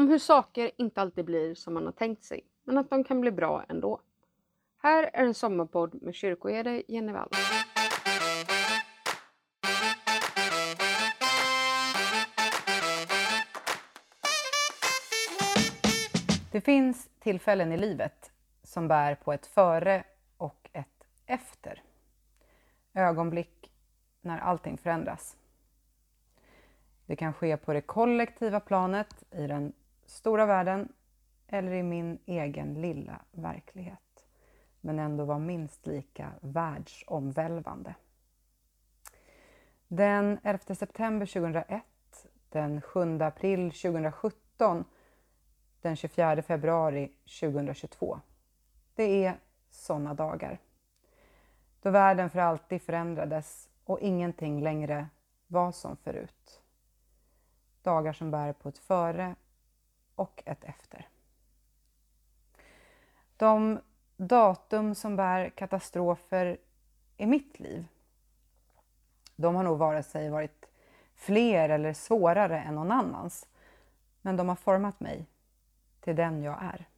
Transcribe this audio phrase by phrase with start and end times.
[0.00, 3.20] om hur saker inte alltid blir som man har tänkt sig, men att de kan
[3.20, 4.00] bli bra ändå.
[4.82, 7.28] Här är en sommarpodd med kyrkoherde Jenny Wall.
[16.52, 18.32] Det finns tillfällen i livet
[18.62, 20.04] som bär på ett före
[20.36, 21.82] och ett efter.
[22.94, 23.72] Ögonblick
[24.20, 25.36] när allting förändras.
[27.06, 29.72] Det kan ske på det kollektiva planet, i den
[30.10, 30.92] stora världen
[31.46, 34.26] eller i min egen lilla verklighet.
[34.80, 37.94] Men ändå var minst lika världsomvälvande.
[39.88, 41.82] Den 11 september 2001,
[42.48, 44.84] den 7 april 2017,
[45.80, 48.20] den 24 februari 2022.
[48.94, 49.40] Det är
[49.70, 50.58] sådana dagar.
[51.82, 55.08] Då världen för alltid förändrades och ingenting längre
[55.46, 56.62] var som förut.
[57.82, 59.34] Dagar som bär på ett före
[60.20, 61.08] och ett efter.
[63.36, 63.80] De
[64.16, 66.58] datum som bär katastrofer
[67.16, 67.86] i mitt liv,
[69.36, 70.66] de har nog vare sig varit
[71.14, 73.48] fler eller svårare än någon annans,
[74.22, 75.26] men de har format mig
[76.00, 76.88] till den jag är.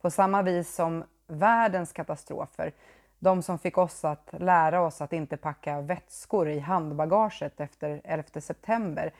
[0.00, 2.72] På samma vis som världens katastrofer,
[3.18, 8.40] de som fick oss att lära oss att inte packa vätskor i handbagaget efter 11
[8.40, 9.12] september,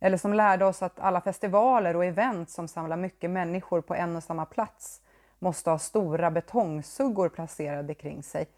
[0.00, 4.16] eller som lärde oss att alla festivaler och event som samlar mycket människor på en
[4.16, 5.00] och samma plats
[5.38, 8.48] måste ha stora betongsuggor placerade kring sig.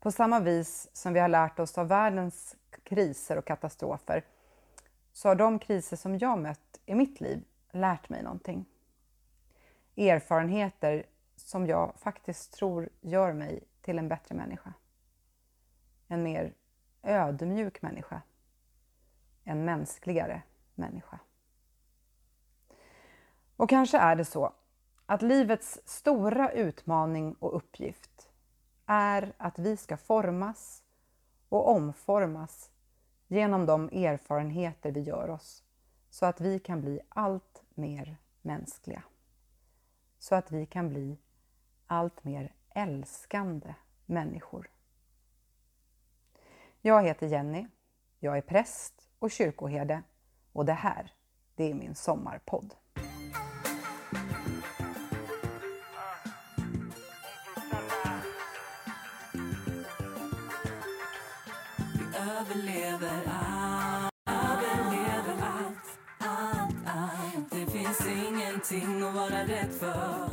[0.00, 4.24] På samma vis som vi har lärt oss av världens kriser och katastrofer
[5.12, 8.64] så har de kriser som jag mött i mitt liv lärt mig någonting.
[9.96, 14.72] Erfarenheter som jag faktiskt tror gör mig till en bättre människa.
[16.08, 16.52] En mer
[17.02, 18.22] ödmjuk människa.
[19.44, 20.42] En mänskligare
[20.74, 21.18] människa.
[23.56, 24.52] Och kanske är det så
[25.06, 28.30] att livets stora utmaning och uppgift
[28.86, 30.82] är att vi ska formas
[31.48, 32.70] och omformas
[33.28, 35.64] genom de erfarenheter vi gör oss
[36.10, 39.02] så att vi kan bli allt mer mänskliga.
[40.18, 41.18] Så att vi kan bli
[41.86, 43.74] allt mer älskande
[44.06, 44.70] människor.
[46.80, 47.66] Jag heter Jenny.
[48.18, 50.02] Jag är präst och kyrkoherde
[50.52, 51.12] och det här,
[51.56, 52.74] det är min sommarpodd.
[61.94, 67.50] Vi överlever allt, överlever allt, allt, allt.
[67.50, 70.28] Det finns ingenting att vara rädd för.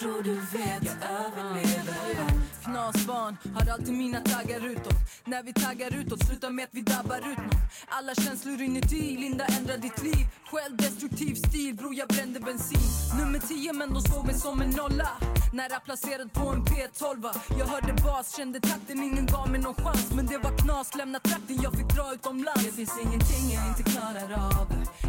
[0.00, 2.45] Tror du vet, jag överlever allt.
[2.66, 3.36] Knasbarn.
[3.54, 4.98] Har alltid mina taggar utåt.
[5.24, 7.60] När vi taggar utåt slutar med att vi dabbar ut någon.
[7.88, 10.26] Alla känslor inuti, Linda ändra ditt liv.
[10.50, 13.18] Självdestruktiv stil, bror jag brände bensin.
[13.18, 15.08] Nummer 10 men de såg mig som en nolla.
[15.52, 20.12] Nära placerad på en P12 Jag hörde bas, kände takten, ingen gav mig någon chans.
[20.16, 22.64] Men det var knas, lämna trakten, jag fick dra utomlands.
[22.64, 24.66] Det finns ingenting jag inte klarar av.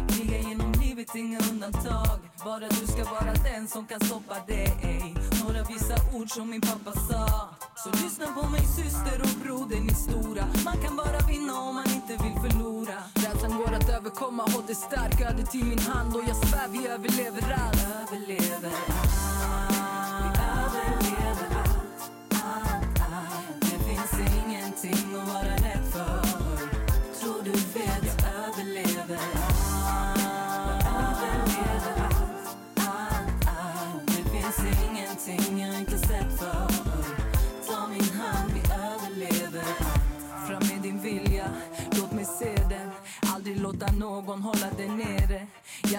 [0.08, 2.18] Kriga genom livet, inga undantag.
[2.44, 5.14] Bara du ska vara den som kan stoppa dig.
[5.44, 7.48] Några vissa ord som min pappa sa.
[7.76, 10.44] Så lyssna på mig syster och broder, ni stora.
[10.64, 12.98] Man kan bara vinna om man inte vill förlora.
[13.14, 16.86] Rädslan går att överkomma, håll dig stark, ödet i min hand Och jag svär vi
[16.88, 19.38] överlever allt Överlever allt.
[20.20, 23.60] Vi överlever allt, allt, allt.
[23.60, 24.12] Det finns
[24.44, 25.57] ingenting att vara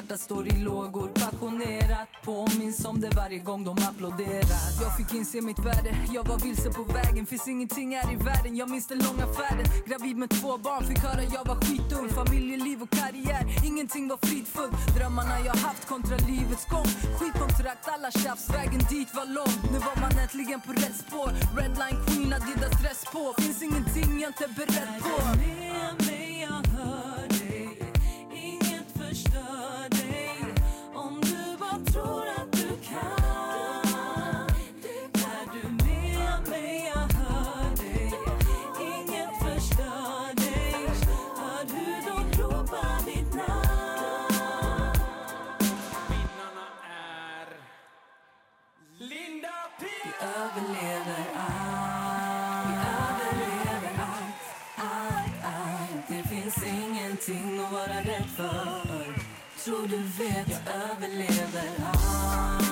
[0.09, 2.09] Hjärtat står i lågor, passionerat.
[2.23, 4.61] Påminns om det varje gång de applåderar.
[4.81, 7.25] Jag fick inse mitt värde, jag var vilse på vägen.
[7.25, 9.65] Finns ingenting här i världen, jag minns den långa färden.
[9.87, 14.95] Gravid med två barn, fick höra jag var skitung Familjeliv och karriär, ingenting var fridfullt.
[14.97, 16.89] Drömmarna jag haft kontra livets gång.
[17.17, 19.55] Skitkontrakt, alla tjafs, vägen dit var lång.
[19.71, 21.31] Nu var man äntligen på rätt spår.
[21.57, 23.33] Redline queen, Adidas dress på.
[23.41, 26.08] Finns ingenting jag inte är beredd på.
[58.39, 59.13] För
[59.63, 62.65] Tror du vet jag överlever allt.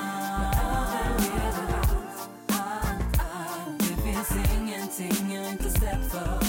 [0.55, 0.69] Jag
[1.05, 3.79] överlever allt, allt, allt.
[3.79, 6.46] Det finns ingenting jag inte sett för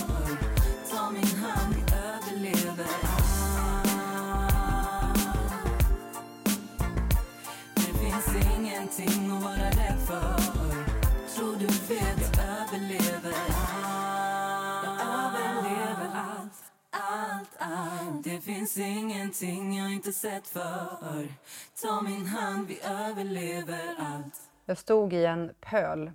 [18.24, 21.28] Det finns ingenting jag inte sett för
[21.82, 26.12] Ta min hand, vi överlever allt Jag stod i en pöl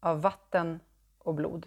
[0.00, 0.80] av vatten
[1.18, 1.66] och blod.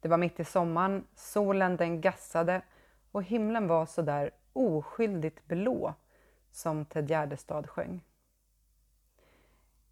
[0.00, 2.62] Det var mitt i sommaren, solen den gassade
[3.10, 5.94] och himlen var så där oskyldigt blå
[6.50, 8.00] som Ted Gärdestad sjöng.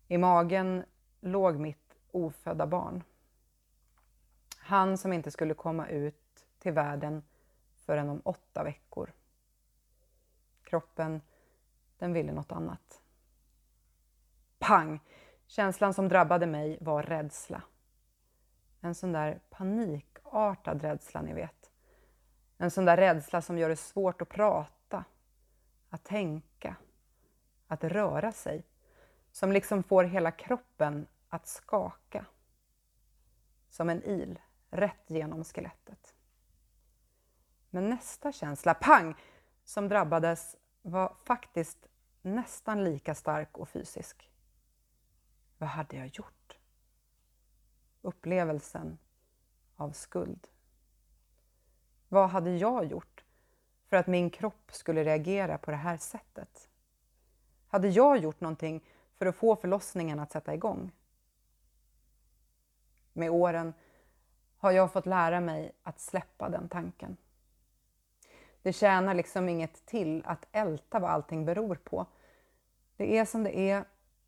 [0.08, 0.84] I magen
[1.20, 3.02] låg mitt ofödda barn.
[4.58, 7.22] Han som inte skulle komma ut till världen
[7.93, 9.12] förrän om åtta veckor.
[10.62, 11.21] Kroppen,
[11.99, 13.03] den ville något annat.
[14.59, 15.00] Pang!
[15.47, 17.62] Känslan som drabbade mig var rädsla.
[18.81, 21.71] En sån där panikartad rädsla, ni vet.
[22.59, 25.05] En sån där rädsla som gör det svårt att prata,
[25.91, 26.77] att tänka,
[27.67, 28.65] att röra sig.
[29.33, 32.27] Som liksom får hela kroppen att skaka.
[33.71, 34.41] Som en il
[34.71, 36.12] rätt genom skelettet.
[37.74, 39.14] Men nästa känsla, pang,
[39.64, 41.88] som drabbades var faktiskt
[42.22, 44.30] nästan lika stark och fysisk.
[45.58, 46.58] Vad hade jag gjort?
[48.02, 48.98] Upplevelsen
[49.76, 50.48] av skuld.
[52.08, 53.24] Vad hade jag gjort
[53.88, 56.69] för att min kropp skulle reagera på det här sättet?
[57.69, 58.84] Hade jag gjort någonting
[59.16, 60.92] för att få förlossningen att sätta igång?
[63.12, 63.74] Med åren
[64.56, 67.16] har jag fått lära mig att släppa den tanken.
[68.62, 72.06] Det tjänar liksom inget till att älta vad allting beror på.
[72.97, 73.85] Det är som det är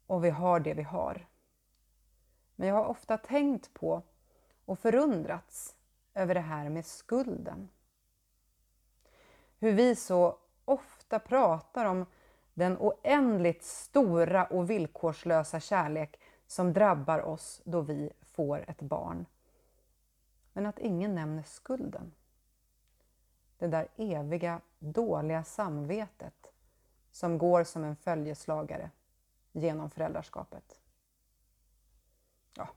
[0.07, 1.27] och vi har det vi har.
[2.57, 4.03] Men jag har ofta tänkt på
[4.65, 5.77] och förundrats
[6.15, 7.69] över det här med skulden.
[9.59, 12.07] Hur vi så ofta pratar om
[12.55, 19.27] den oändligt stora och villkorslösa kärlek som drabbar oss då vi får ett barn.
[20.53, 22.13] Men att ingen nämner skulden.
[23.59, 26.53] Det där eviga dåliga samvetet
[27.11, 28.91] som går som en följeslagare
[29.53, 30.81] genom föräldraskapet.
[32.57, 32.69] Ja,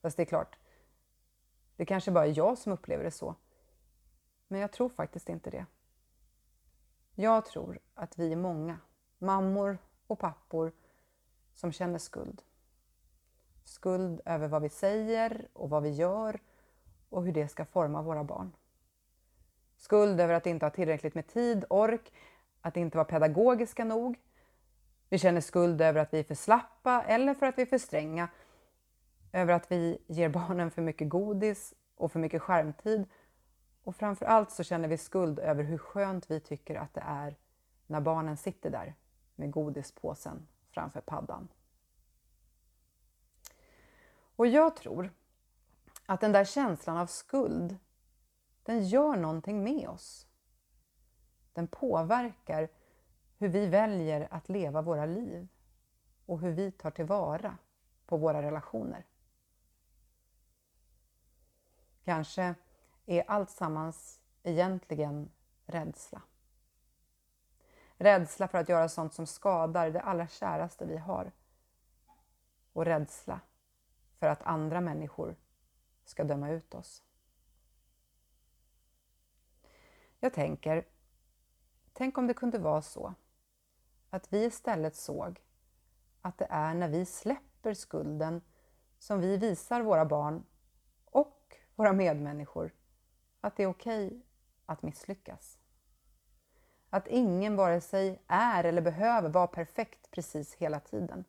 [0.00, 0.58] fast det är klart,
[1.76, 3.34] det kanske bara är jag som upplever det så.
[4.48, 5.66] Men jag tror faktiskt inte det.
[7.14, 8.78] Jag tror att vi är många,
[9.18, 10.72] mammor och pappor,
[11.54, 12.42] som känner skuld.
[13.64, 16.40] Skuld över vad vi säger och vad vi gör
[17.08, 18.52] och hur det ska forma våra barn.
[19.76, 22.12] Skuld över att inte ha tillräckligt med tid, ork,
[22.60, 24.18] att inte vara pedagogiska nog.
[25.08, 27.78] Vi känner skuld över att vi är för slappa eller för att vi är för
[27.78, 28.28] stränga.
[29.32, 33.08] Över att vi ger barnen för mycket godis och för mycket skärmtid.
[33.82, 37.36] Och framför allt så känner vi skuld över hur skönt vi tycker att det är
[37.86, 38.94] när barnen sitter där
[39.34, 41.48] med godispåsen framför paddan.
[44.36, 45.10] Och jag tror
[46.06, 47.76] att den där känslan av skuld,
[48.66, 50.26] den gör någonting med oss.
[51.52, 52.68] Den påverkar
[53.38, 55.48] hur vi väljer att leva våra liv
[56.26, 57.58] och hur vi tar tillvara
[58.06, 59.06] på våra relationer.
[62.04, 62.54] Kanske
[63.06, 65.30] är allt sammans egentligen
[65.66, 66.22] rädsla.
[67.96, 71.32] Rädsla för att göra sånt som skadar det allra käraste vi har.
[72.72, 73.40] Och rädsla
[74.18, 75.36] för att andra människor
[76.04, 77.05] ska döma ut oss.
[80.20, 80.86] Jag tänker,
[81.92, 83.14] tänk om det kunde vara så
[84.10, 85.42] att vi istället såg
[86.20, 88.40] att det är när vi släpper skulden
[88.98, 90.44] som vi visar våra barn
[91.04, 92.72] och våra medmänniskor
[93.40, 94.22] att det är okej
[94.66, 95.58] att misslyckas.
[96.90, 101.24] Att ingen vare sig är eller behöver vara perfekt precis hela tiden.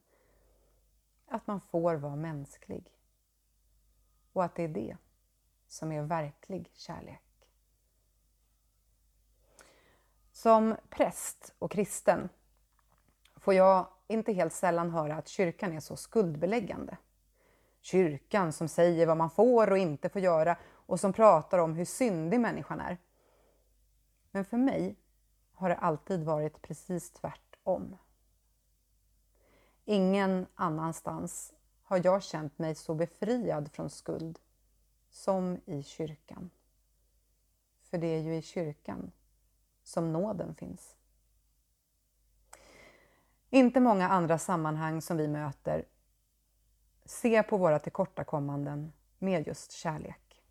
[1.25, 2.98] Att man får vara mänsklig.
[4.34, 4.98] Och att det är det
[5.67, 7.27] som är verklig kärlek.
[10.38, 12.29] Som präst och kristen
[13.36, 16.98] får jag inte helt sällan höra att kyrkan är så skuldbeläggande.
[17.82, 21.86] Kyrkan som säger vad man får och inte får göra och som pratar om hur
[21.86, 22.98] syndig människan är.
[24.32, 24.96] Men för mig
[25.53, 27.98] har det alltid varit precis tvärtom.
[29.86, 31.53] Ingen annanstans
[31.84, 34.39] har jag känt mig så befriad från skuld
[35.10, 36.50] som i kyrkan.
[37.82, 39.12] För det är ju i kyrkan
[39.88, 40.96] som nåden finns.
[43.50, 45.86] Inte många andra sammanhang som vi möter
[47.06, 50.44] ser på våra tillkortakommanden med just kärlek.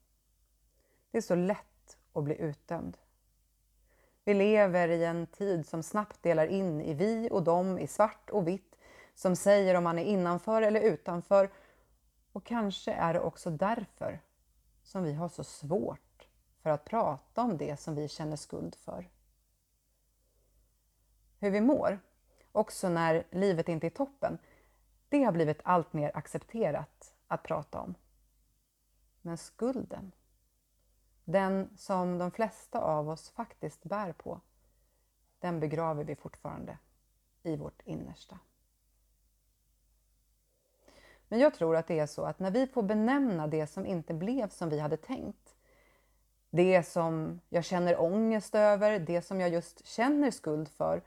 [1.10, 2.96] Det är så lätt att bli utdömd.
[4.24, 8.30] Vi lever i en tid som snabbt delar in i vi och dem, i svart
[8.30, 8.76] och vitt,
[9.14, 11.50] som säger om man är innanför eller utanför.
[12.32, 14.20] Och kanske är det också därför
[14.82, 16.28] som vi har så svårt
[16.62, 19.10] för att prata om det som vi känner skuld för.
[21.46, 21.98] Hur vi mår,
[22.52, 24.38] också när livet inte är toppen,
[25.08, 27.94] det har blivit allt mer accepterat att prata om.
[29.22, 30.12] Men skulden,
[31.24, 34.40] den som de flesta av oss faktiskt bär på,
[35.38, 36.78] den begraver vi fortfarande
[37.42, 38.38] i vårt innersta.
[41.28, 44.14] Men jag tror att det är så att när vi får benämna det som inte
[44.14, 45.56] blev som vi hade tänkt,
[46.50, 51.02] det som jag känner ångest över, det som jag just känner skuld för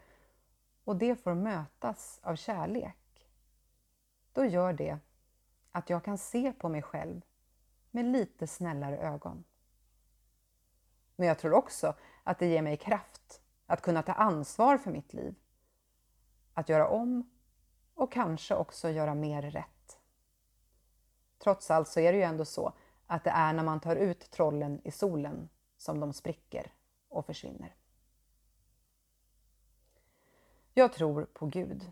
[0.89, 3.29] och det får mötas av kärlek,
[4.33, 4.99] då gör det
[5.71, 7.21] att jag kan se på mig själv
[7.91, 9.43] med lite snällare ögon.
[11.15, 15.13] Men jag tror också att det ger mig kraft att kunna ta ansvar för mitt
[15.13, 15.35] liv.
[16.53, 17.29] Att göra om
[17.93, 19.99] och kanske också göra mer rätt.
[21.37, 22.73] Trots allt så är det ju ändå så
[23.07, 26.73] att det är när man tar ut trollen i solen som de spricker
[27.09, 27.78] och försvinner.
[30.73, 31.91] Jag tror på Gud.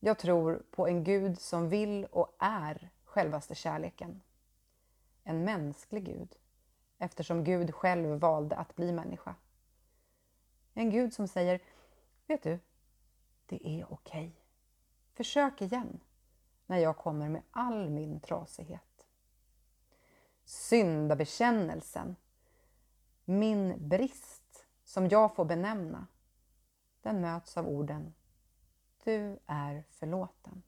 [0.00, 4.22] Jag tror på en Gud som vill och är självaste kärleken.
[5.24, 6.36] En mänsklig Gud,
[6.98, 9.34] eftersom Gud själv valde att bli människa.
[10.74, 11.60] En Gud som säger,
[12.26, 12.58] vet du,
[13.46, 14.32] det är okej.
[15.12, 16.00] Försök igen
[16.66, 19.06] när jag kommer med all min trasighet.
[20.44, 22.16] Syndabekännelsen,
[23.24, 26.06] min brist som jag får benämna,
[27.02, 28.14] den möts av orden
[29.04, 30.62] Du är förlåten.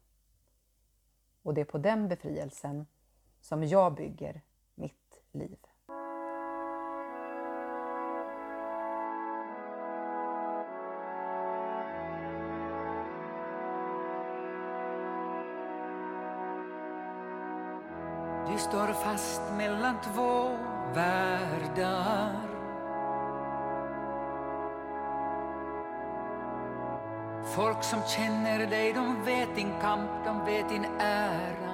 [1.42, 2.86] Och det är på den befrielsen
[3.40, 4.42] som jag bygger
[4.74, 5.58] mitt liv.
[18.46, 20.48] Du står fast mellan två
[20.94, 22.49] världar
[27.60, 31.70] Folk som känner dig, de vet din kamp, de vet din ära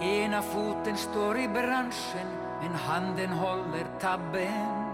[0.00, 2.26] Ena foten står i branschen,
[2.62, 4.84] men handen håller tabben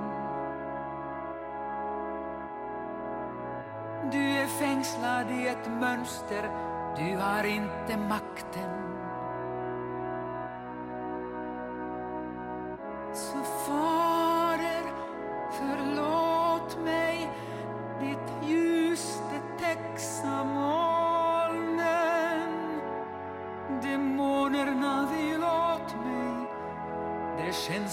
[4.12, 6.50] Du är fängslad i ett mönster,
[6.96, 8.70] du har inte makten.
[13.12, 13.95] Så far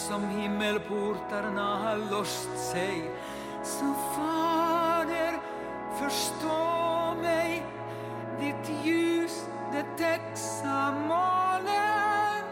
[0.08, 3.12] som himmelportarna har låst sig.
[3.64, 5.40] Så Fader,
[6.00, 7.66] förstå mig,
[8.40, 12.44] ditt ljus det täcks av molnen.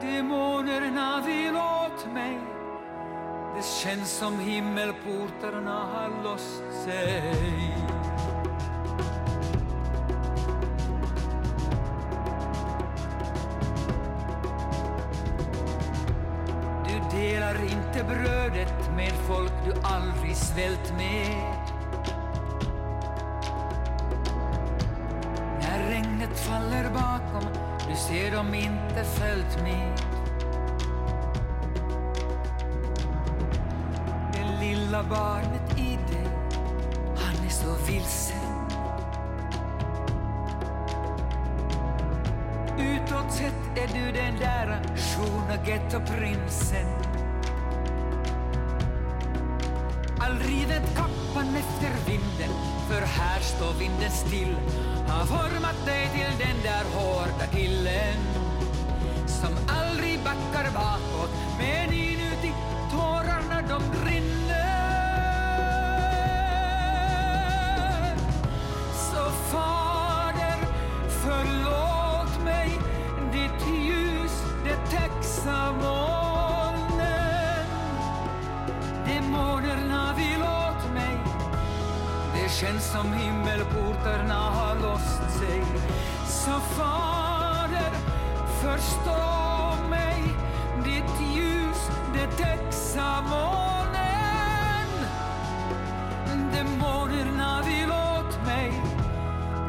[0.00, 2.38] Demonerna vill åt mig,
[3.56, 7.67] det känns som himmelportarna har låst sig.
[17.98, 21.54] Inte brödet med folk du aldrig svält med.
[25.60, 27.48] När regnet faller bakom,
[27.88, 29.98] du ser dem inte följt med.
[34.32, 36.28] Det lilla barnet i dig,
[37.16, 38.36] han är så vilsen.
[42.78, 47.07] Utåt sett är du den där sköna gettoprinsen.
[50.20, 52.52] Aldrig vänt kappan efter vinden,
[52.88, 54.56] för här står vinden still.
[55.08, 58.27] Har format dig till den där hårda killen
[82.60, 85.64] Känns som himmelportarna har låst sig.
[86.26, 87.92] Så Fader,
[88.62, 90.22] förstå mig.
[90.84, 94.88] Ditt ljus, det täcks av månen.
[96.52, 98.82] Demonerna vill åt mig.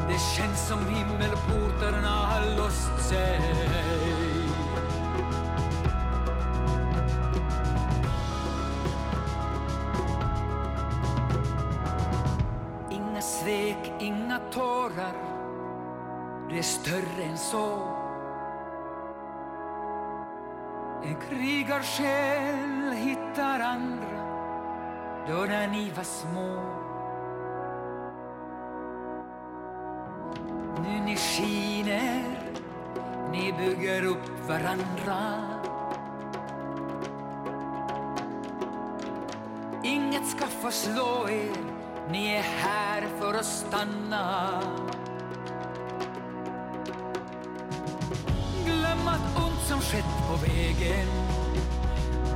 [0.08, 4.39] Det känns som himmelportarna har låst sig.
[16.50, 17.78] Du är större än så.
[21.02, 24.20] En krigarsjäl hittar andra
[25.28, 26.62] då när ni var små.
[30.82, 32.24] Nu ni skiner,
[33.32, 35.44] ni bygger upp varandra.
[39.82, 41.56] Inget ska få slå er,
[42.10, 44.60] ni är här för att stanna.
[49.90, 51.08] Skett på vägen,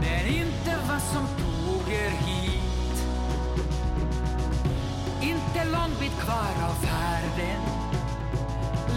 [0.01, 3.07] men inte vad som tog er hit.
[5.23, 7.61] Inte lång bit kvar av färden,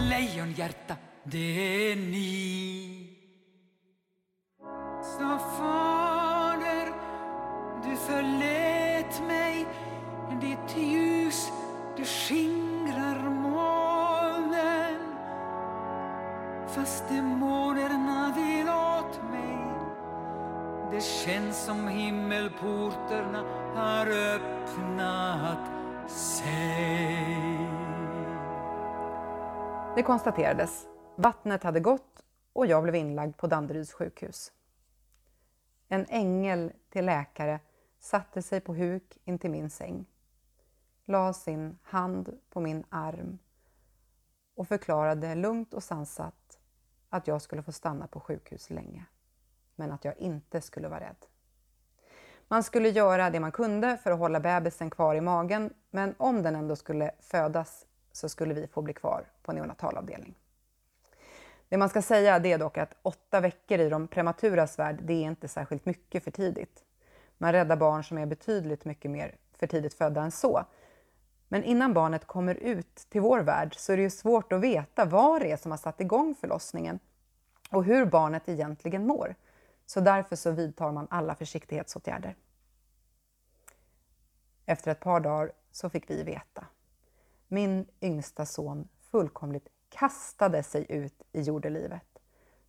[0.09, 3.09] lejonhjärta, det är ni.
[5.01, 6.93] Så fader,
[7.83, 9.67] du förlät mig
[10.41, 11.51] Ditt ljus,
[11.97, 13.36] du skingrar mig
[16.77, 19.57] Fast demonerna vill åt mig
[20.91, 23.43] Det känns som himmelportarna
[23.75, 25.71] har öppnat
[26.11, 27.59] sig
[29.95, 30.87] Det konstaterades.
[31.15, 34.51] Vattnet hade gått och jag blev inlagd på Danderyds sjukhus.
[35.87, 37.59] En ängel till läkare
[37.99, 40.05] satte sig på huk intill min säng,
[41.05, 43.39] la sin hand på min arm
[44.55, 46.36] och förklarade lugnt och sansat
[47.09, 49.05] att jag skulle få stanna på sjukhus länge,
[49.75, 51.25] men att jag inte skulle vara rädd.
[52.47, 56.43] Man skulle göra det man kunde för att hålla bebisen kvar i magen, men om
[56.43, 60.35] den ändå skulle födas så skulle vi få bli kvar på neonatalavdelning.
[61.69, 65.13] Det man ska säga det är dock att åtta veckor i de prematuras värld, det
[65.13, 66.83] är inte särskilt mycket för tidigt.
[67.37, 70.65] Man räddar barn som är betydligt mycket mer för tidigt födda än så.
[71.47, 75.05] Men innan barnet kommer ut till vår värld så är det ju svårt att veta
[75.05, 76.99] vad det är som har satt igång förlossningen
[77.69, 79.35] och hur barnet egentligen mår.
[79.85, 82.35] Så därför så vidtar man alla försiktighetsåtgärder.
[84.65, 86.65] Efter ett par dagar så fick vi veta.
[87.47, 92.19] Min yngsta son fullkomligt kastade sig ut i jordelivet.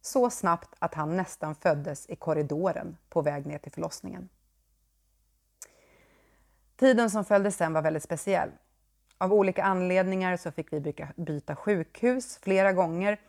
[0.00, 4.28] Så snabbt att han nästan föddes i korridoren på väg ner till förlossningen.
[6.76, 8.50] Tiden som följde sen var väldigt speciell.
[9.18, 13.20] Av olika anledningar så fick vi byta, sjukhus flera gånger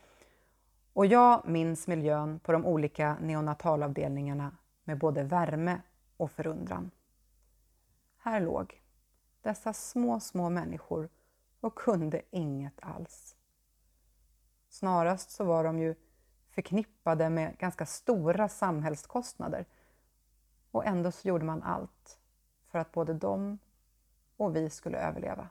[0.93, 5.81] och jag minns miljön på de olika neonatalavdelningarna med både värme
[6.17, 6.91] och förundran.
[8.17, 8.81] Här låg
[9.41, 11.09] dessa små, små människor
[11.59, 13.35] och kunde inget alls.
[14.69, 15.95] Snarast så var de ju
[16.49, 19.65] förknippade med ganska stora samhällskostnader
[20.71, 22.19] och ändå så gjorde man allt
[22.67, 23.59] för att både de
[24.37, 25.49] och vi skulle överleva.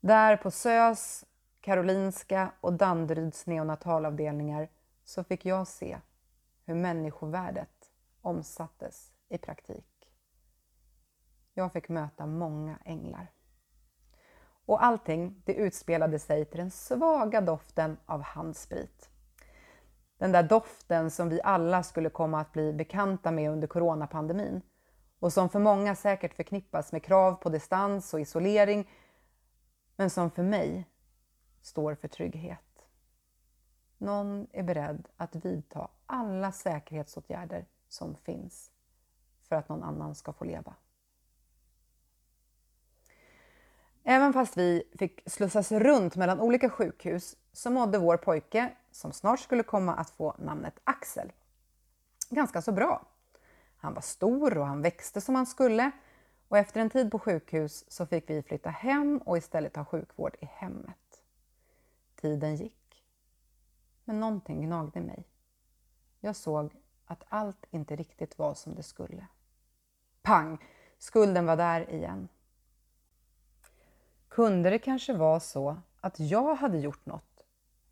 [0.00, 1.24] Där på SÖS,
[1.60, 4.68] Karolinska och Danderyds neonatalavdelningar
[5.04, 5.98] så fick jag se
[6.64, 10.12] hur människovärdet omsattes i praktik.
[11.54, 13.32] Jag fick möta många änglar.
[14.66, 19.10] Och allting det utspelade sig till den svaga doften av handsprit.
[20.18, 24.62] Den där doften som vi alla skulle komma att bli bekanta med under coronapandemin
[25.18, 28.88] och som för många säkert förknippas med krav på distans och isolering
[30.00, 30.86] men som för mig
[31.62, 32.86] står för trygghet.
[33.98, 38.70] Någon är beredd att vidta alla säkerhetsåtgärder som finns
[39.48, 40.74] för att någon annan ska få leva.
[44.04, 49.40] Även fast vi fick slussas runt mellan olika sjukhus så mådde vår pojke, som snart
[49.40, 51.32] skulle komma att få namnet Axel,
[52.30, 53.06] ganska så bra.
[53.76, 55.90] Han var stor och han växte som han skulle
[56.50, 60.36] och efter en tid på sjukhus så fick vi flytta hem och istället ha sjukvård
[60.40, 61.22] i hemmet.
[62.14, 63.04] Tiden gick.
[64.04, 65.24] Men någonting gnagde mig.
[66.20, 69.26] Jag såg att allt inte riktigt var som det skulle.
[70.22, 70.58] Pang!
[70.98, 72.28] Skulden var där igen.
[74.28, 77.44] Kunde det kanske vara så att jag hade gjort något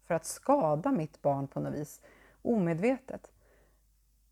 [0.06, 2.00] för att skada mitt barn på något vis,
[2.42, 3.30] omedvetet?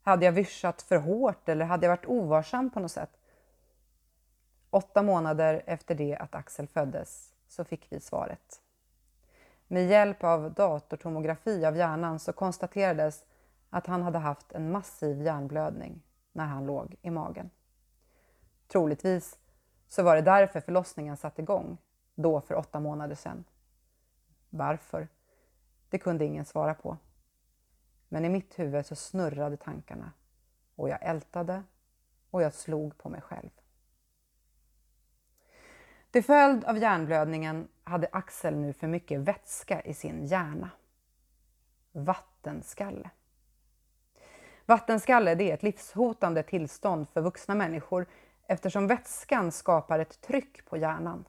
[0.03, 3.19] Hade jag vyssjat för hårt eller hade jag varit ovarsam på något sätt?
[4.71, 8.63] Åtta månader efter det att Axel föddes så fick vi svaret.
[9.67, 13.25] Med hjälp av datortomografi av hjärnan så konstaterades
[13.71, 16.03] att han hade haft en massiv hjärnblödning
[16.33, 17.51] när han låg i magen.
[18.69, 19.39] Troligtvis
[19.89, 21.79] så var det därför förlossningen satte igång,
[22.15, 23.45] då för åtta månader sedan.
[24.51, 25.09] Varför?
[25.91, 26.97] Det kunde ingen svara på.
[28.09, 30.13] Men i mitt huvud så snurrade tankarna
[30.77, 31.63] och jag ältade
[32.31, 33.51] och jag slog på mig själv.
[36.17, 40.71] Till följd av hjärnblödningen hade Axel nu för mycket vätska i sin hjärna.
[41.93, 43.11] Vattenskalle.
[44.67, 48.07] Vattenskalle det är ett livshotande tillstånd för vuxna människor
[48.47, 51.25] eftersom vätskan skapar ett tryck på hjärnan.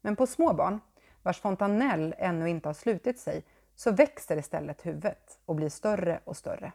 [0.00, 0.80] Men på små barn,
[1.22, 3.44] vars fontanell ännu inte har slutit sig,
[3.74, 6.72] så växer istället huvudet och blir större och större.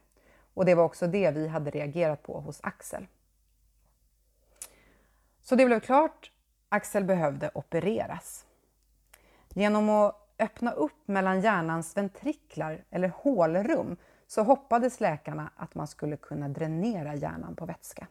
[0.54, 3.08] Och det var också det vi hade reagerat på hos Axel.
[5.42, 6.33] Så det blev klart,
[6.74, 8.46] Axel behövde opereras.
[9.50, 16.18] Genom att öppna upp mellan hjärnans ventriklar eller hålrum så hoppades läkarna att man skulle
[16.18, 18.08] kunna dränera hjärnan på vätska.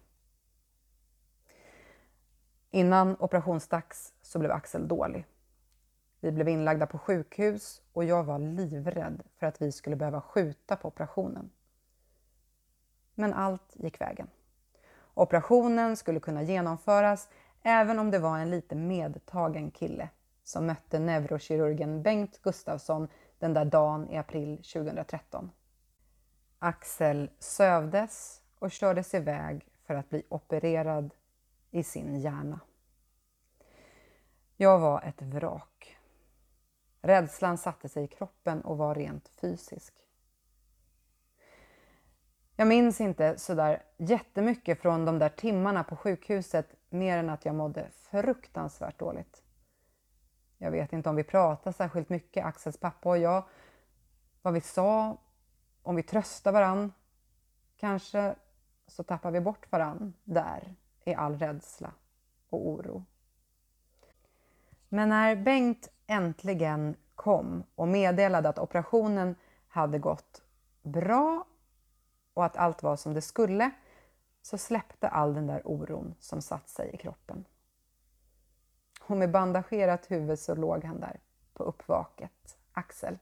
[2.71, 5.27] Innan operationsdags så blev Axel dålig.
[6.21, 10.77] Vi blev inlagda på sjukhus och jag var livrädd för att vi skulle behöva skjuta
[10.77, 11.51] på operationen.
[13.15, 14.29] Men allt gick vägen.
[15.15, 17.29] Operationen skulle kunna genomföras
[17.63, 20.09] även om det var en lite medtagen kille
[20.45, 25.51] som mötte neurokirurgen Bengt Gustafsson den där dagen i april 2013.
[26.59, 31.15] Axel sövdes och kördes iväg för att bli opererad
[31.71, 32.61] i sin hjärna.
[34.57, 35.97] Jag var ett vrak.
[37.01, 39.95] Rädslan satte sig i kroppen och var rent fysisk.
[42.57, 47.55] Jag minns inte sådär jättemycket från de där timmarna på sjukhuset mer än att jag
[47.55, 49.43] mådde fruktansvärt dåligt.
[50.59, 53.45] Jag vet inte om vi pratade särskilt mycket, Axels pappa och jag,
[54.43, 55.17] vad vi sa,
[55.83, 56.93] om vi tröstade varann.
[57.77, 58.35] Kanske
[58.87, 60.75] så tappade vi bort varann där
[61.05, 61.93] i all rädsla
[62.49, 63.05] och oro.
[64.89, 69.35] Men när Bengt äntligen kom och meddelade att operationen
[69.69, 70.43] hade gått
[70.83, 71.45] bra
[72.35, 73.71] och att allt var som det skulle
[74.43, 77.45] så släppte all den där oron som satt sig i kroppen.
[79.01, 81.21] Och med bandagerat huvud så låg han där
[81.53, 83.19] på uppvaket, Axel.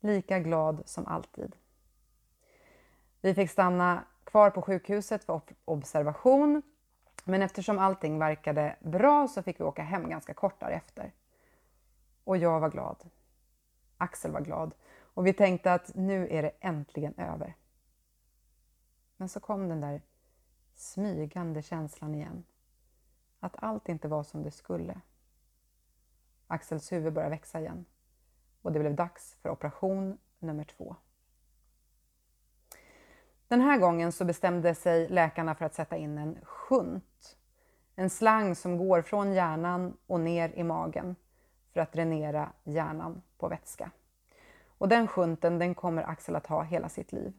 [0.00, 1.56] Lika glad som alltid.
[3.20, 6.62] Vi fick stanna kvar på sjukhuset för observation
[7.24, 11.12] men eftersom allting verkade bra så fick vi åka hem ganska kort därefter.
[12.24, 13.10] Och jag var glad.
[13.96, 14.74] Axel var glad
[15.14, 17.56] och vi tänkte att nu är det äntligen över.
[19.16, 20.02] Men så kom den där
[20.80, 22.44] smygande känslan igen.
[23.40, 25.00] Att allt inte var som det skulle.
[26.46, 27.84] Axels huvud började växa igen
[28.62, 30.96] och det blev dags för operation nummer två.
[33.48, 37.36] Den här gången så bestämde sig läkarna för att sätta in en shunt.
[37.94, 41.16] En slang som går från hjärnan och ner i magen
[41.72, 43.90] för att dränera hjärnan på vätska.
[44.78, 47.32] Och den shunten den kommer Axel att ha hela sitt liv.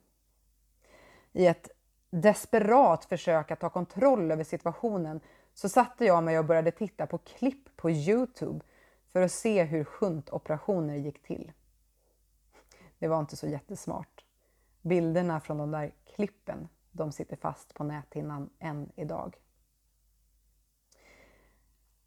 [1.31, 1.69] I ett
[2.11, 5.21] desperat försök att ta kontroll över situationen
[5.53, 8.65] så satte jag mig och började titta på klipp på Youtube
[9.07, 11.51] för att se hur shuntoperationer gick till.
[12.99, 14.25] Det var inte så jättesmart.
[14.81, 19.37] Bilderna från de där klippen, de sitter fast på näthinnan än idag.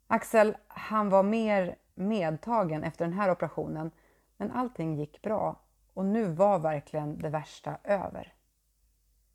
[0.06, 3.90] Axel, han var mer medtagen efter den här operationen,
[4.36, 5.60] men allting gick bra
[5.94, 8.34] och nu var verkligen det värsta över.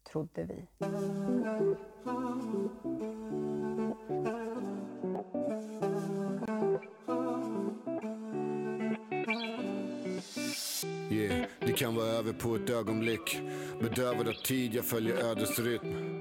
[0.03, 0.67] Trodde vi.
[11.11, 13.41] Yeah, det kan vara över på ett ögonblick.
[13.81, 16.19] Bedövad av tid, jag följer ödets rytm.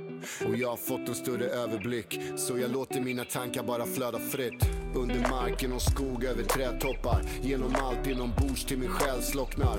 [0.49, 4.65] Och jag har fått en större överblick, så jag låter mina tankar bara flöda fritt.
[4.95, 7.23] Under marken och skog över trädtoppar.
[7.43, 9.79] Genom allt inombords till min själ slocknar.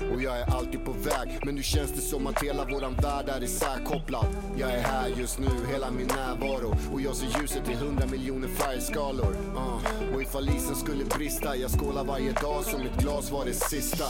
[0.00, 3.28] Och jag är alltid på väg, men nu känns det som att hela våran värld
[3.28, 4.26] är isärkopplad.
[4.56, 6.76] Jag är här just nu, hela min närvaro.
[6.92, 9.36] Och jag ser ljuset i hundra miljoner färgskalor.
[9.54, 10.14] Uh.
[10.14, 14.04] Och ifall isen skulle brista, jag skålar varje dag som ett glas var det sista.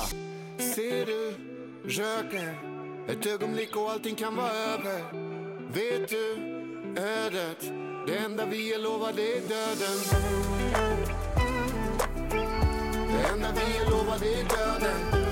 [0.74, 1.34] Ser du
[1.84, 2.54] röken?
[3.08, 5.02] Ett ögonblick och allting kan vara över.
[5.72, 6.36] Vet du
[6.96, 7.60] ödet?
[8.06, 9.98] Det enda vi är lovade är döden.
[13.12, 15.27] Det enda vi är lovade är döden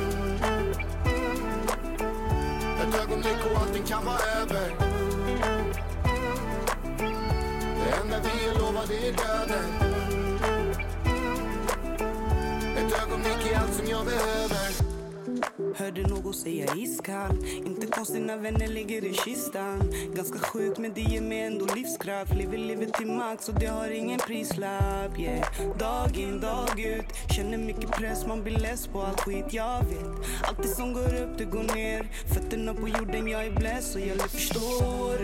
[3.03, 4.75] ögonblick och allting kan vara över.
[7.85, 9.69] Det enda vi är lovade är döden.
[12.77, 14.87] Ett ögonblick är allt som jag behöver.
[15.79, 17.37] Hörde någon säga iskall
[17.67, 19.93] Inte konstigt när vänner ligger i kistan.
[20.15, 22.35] Ganska sjukt men det ger mig ändå livskraft.
[22.35, 25.77] Lever livet till max och det har ingen prislapp yeah.
[25.79, 27.05] Dag in, dag ut.
[27.37, 31.15] Känner mycket press, man blir less på all skit Jag vet, allt det som går
[31.15, 32.09] upp det går ner.
[32.35, 35.17] Fötterna på jorden, jag är blessed och jag förstår.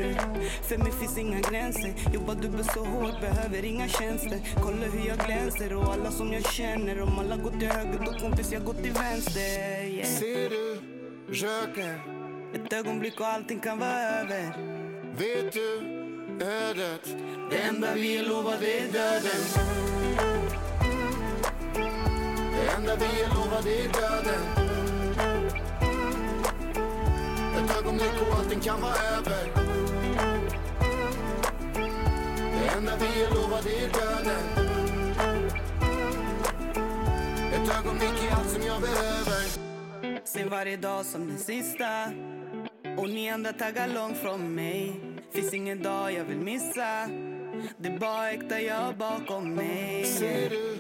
[0.69, 1.95] För mig finns inga gränser.
[2.15, 4.41] Jobbar dubbelt så hårt, behöver inga tjänster.
[4.63, 7.03] Kolla hur jag glänser och alla som jag känner.
[7.03, 10.42] Om alla går till höger då kompis jag går till vänster yeah.
[10.43, 10.79] Ser du
[11.29, 12.01] röken?
[12.55, 14.57] Ett ögonblick och allting kan vara över.
[15.17, 15.81] Vet du
[16.41, 17.17] ödet?
[17.51, 19.43] Det enda vi är lovade är döden.
[22.55, 24.43] Det enda vi är lovade är döden.
[27.57, 29.53] Ett ögonblick och allting kan vara över.
[32.37, 34.45] Det enda vi är lovade är döden.
[37.53, 39.72] Ett ögonblick är allt som jag behöver
[40.33, 42.13] Ser varje dag som den sista.
[42.97, 45.01] Och ni andra taggar långt från mig.
[45.33, 47.09] Finns ingen dag jag vill missa.
[47.77, 50.05] Det är bara äkta jag bakom mig.
[50.05, 50.79] Ser du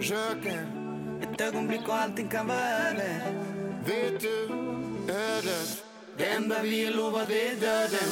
[0.00, 0.66] röken?
[1.22, 3.34] Ett ögonblick och allting kan vara över.
[3.86, 4.48] Vet du
[5.08, 5.84] ödet?
[6.16, 8.10] Det enda vi är lovade är döden.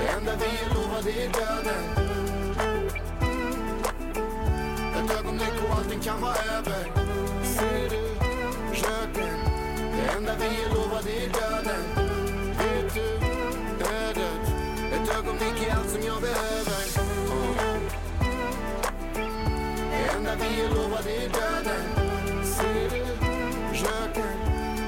[0.00, 2.12] Det enda vi är lovade är döden
[4.96, 6.84] ett ögonblick och allting kan vara över
[7.44, 8.02] Ser du
[8.82, 9.38] röken?
[9.96, 11.84] Det enda vi är lovade är döden
[12.58, 13.00] Vet du
[13.94, 14.42] ödet?
[14.92, 16.82] Ett ögonblick är allt som jag behöver
[19.94, 21.84] Det enda vi är lovade är döden
[22.44, 23.04] Ser du
[23.84, 24.38] röken?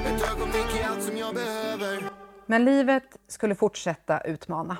[0.05, 2.09] Ett ögonblick är allt som jag behöver
[2.45, 4.77] Men livet skulle fortsätta utmana.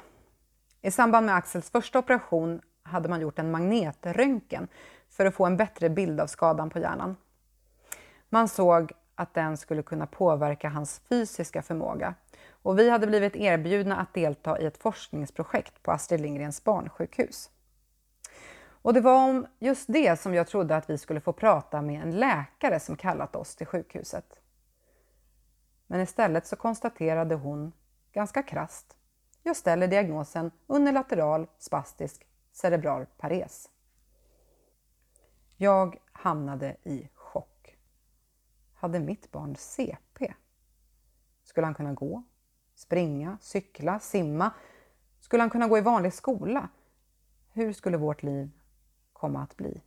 [0.82, 4.68] I samband med Axels första operation hade man gjort en magnetröntgen
[5.16, 7.18] för att få en bättre bild av skadan på hjärnan.
[8.30, 12.14] Man såg att den skulle kunna påverka hans fysiska förmåga
[12.50, 17.50] och vi hade blivit erbjudna att delta i ett forskningsprojekt på Astrid Lindgrens barnsjukhus.
[18.68, 22.02] Och det var om just det som jag trodde att vi skulle få prata med
[22.02, 24.40] en läkare som kallat oss till sjukhuset.
[25.88, 27.74] Men istället så konstaterade hon
[28.14, 28.98] ganska krast.
[29.44, 33.70] Jag ställer diagnosen unilateral spastisk cerebral pares.
[35.58, 37.78] Jag hamnade i chock.
[38.74, 40.34] Hade mitt barn CP?
[41.44, 42.24] Skulle han kunna gå,
[42.76, 44.52] springa, cykla, simma?
[45.20, 46.70] Skulle han kunna gå i vanlig skola?
[47.52, 48.52] Hur skulle vårt liv
[49.14, 49.82] komma att bli?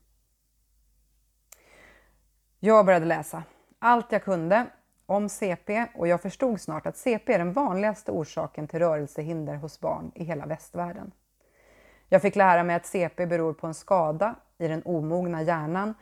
[2.58, 3.42] Jag började läsa
[3.78, 4.66] allt jag kunde
[5.06, 9.80] om CP och jag förstod snart att CP är den vanligaste orsaken till rörelsehinder hos
[9.80, 11.12] barn i hela västvärlden.
[12.08, 15.94] Jag fick lära mig att CP beror på en skada i den omogna hjärnan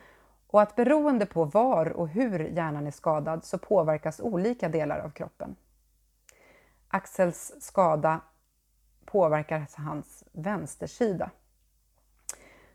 [0.47, 5.09] och att beroende på var och hur hjärnan är skadad så påverkas olika delar av
[5.09, 5.55] kroppen.
[6.87, 8.21] Axels skada
[9.05, 11.29] påverkar hans vänstersida.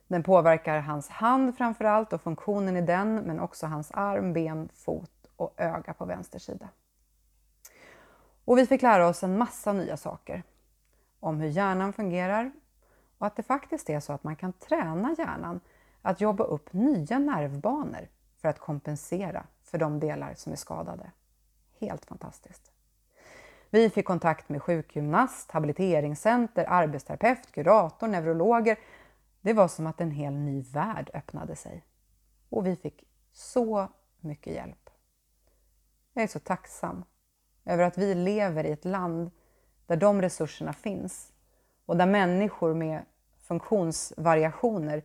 [0.06, 4.68] Den påverkar hans hand framför allt och funktionen i den, men också hans arm, ben,
[4.74, 6.68] fot och öga på vänster sida.
[8.44, 10.42] Och vi fick lära oss en massa nya saker
[11.20, 12.52] om hur hjärnan fungerar
[13.18, 15.60] och att det faktiskt är så att man kan träna hjärnan
[16.02, 18.08] att jobba upp nya nervbanor
[18.40, 21.10] för att kompensera för de delar som är skadade.
[21.80, 22.72] Helt fantastiskt.
[23.70, 28.78] Vi fick kontakt med sjukgymnast, habiliteringscenter, arbetsterapeut, kurator, neurologer.
[29.40, 31.84] Det var som att en hel ny värld öppnade sig.
[32.48, 33.88] Och vi fick så
[34.20, 34.90] mycket hjälp.
[36.12, 37.04] Jag är så tacksam
[37.64, 39.30] över att vi lever i ett land
[39.86, 41.32] där de resurserna finns
[41.86, 43.04] och där människor med
[43.38, 45.02] funktionsvariationer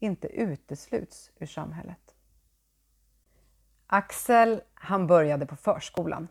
[0.00, 2.14] inte utesluts ur samhället.
[3.86, 6.28] Axel, han började på förskolan.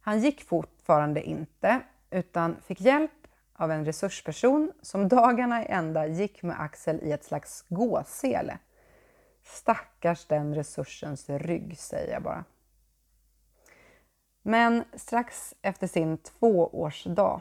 [0.00, 3.10] Han gick fortfarande inte, utan fick hjälp
[3.52, 8.58] av en resursperson som dagarna i ända gick med Axel i ett slags gåsele.
[9.42, 12.44] Stackars den resursens rygg, säger jag bara.
[14.42, 17.40] Men strax efter sin tvåårsdag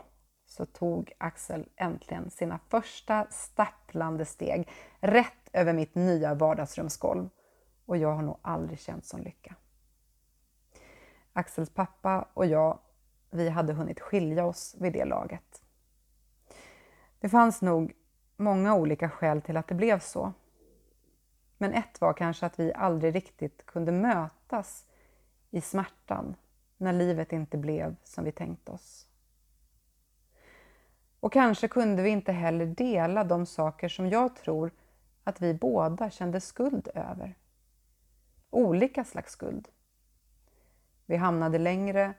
[0.57, 7.29] så tog Axel äntligen sina första stapplande steg rätt över mitt nya vardagsrumsgolv
[7.85, 9.55] och jag har nog aldrig känt sån lycka.
[11.33, 12.79] Axels pappa och jag,
[13.29, 15.61] vi hade hunnit skilja oss vid det laget.
[17.19, 17.93] Det fanns nog
[18.37, 20.33] många olika skäl till att det blev så.
[21.57, 24.85] Men ett var kanske att vi aldrig riktigt kunde mötas
[25.49, 26.35] i smärtan
[26.77, 29.06] när livet inte blev som vi tänkt oss.
[31.19, 34.71] Och kanske kunde vi inte heller dela de saker som jag tror
[35.23, 37.35] att vi båda kände skuld över.
[38.49, 39.67] olika slags skuld.
[41.05, 42.13] Vi hamnade längre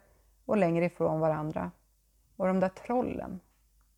[0.45, 1.71] och längre ifrån varandra
[2.37, 3.41] och de där trollen,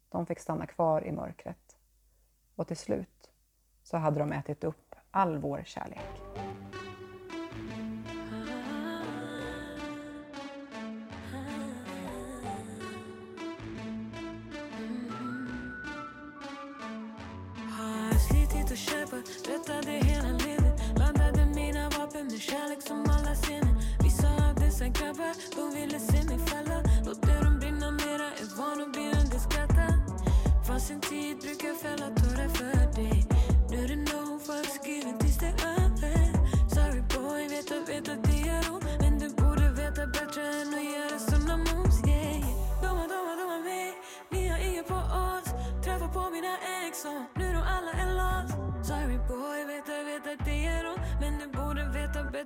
[0.08, 1.76] de fick stanna kvar i mörkret.
[2.54, 3.30] Och till slut
[3.82, 6.29] så hade de ätit upp all vår kärlek.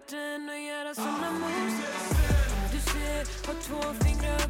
[0.05, 1.75] Bättre än att göra såna moves
[2.73, 4.44] Du ser, har två fingrar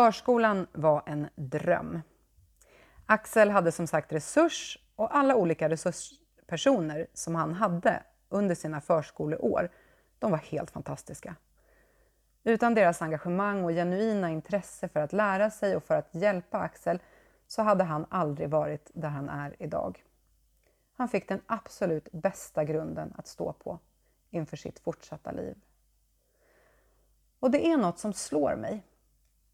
[0.00, 2.00] Förskolan var en dröm.
[3.06, 9.70] Axel hade som sagt resurs och alla olika resurspersoner som han hade under sina förskoleår,
[10.18, 11.36] de var helt fantastiska.
[12.44, 16.98] Utan deras engagemang och genuina intresse för att lära sig och för att hjälpa Axel
[17.46, 20.04] så hade han aldrig varit där han är idag.
[20.96, 23.78] Han fick den absolut bästa grunden att stå på
[24.30, 25.56] inför sitt fortsatta liv.
[27.40, 28.82] Och det är något som slår mig.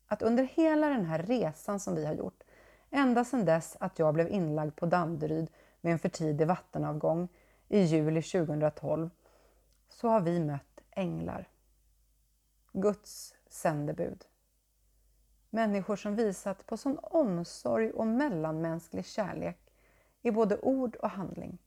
[0.07, 2.43] Att under hela den här resan som vi har gjort,
[2.91, 7.29] ända sedan dess att jag blev inlagd på Danderyd med en för tidig vattenavgång
[7.69, 9.11] i juli 2012,
[9.89, 11.49] så har vi mött änglar.
[12.73, 14.25] Guds sändebud.
[15.51, 19.59] Människor som visat på sån omsorg och mellanmänsklig kärlek
[20.23, 21.59] i både ord och handling,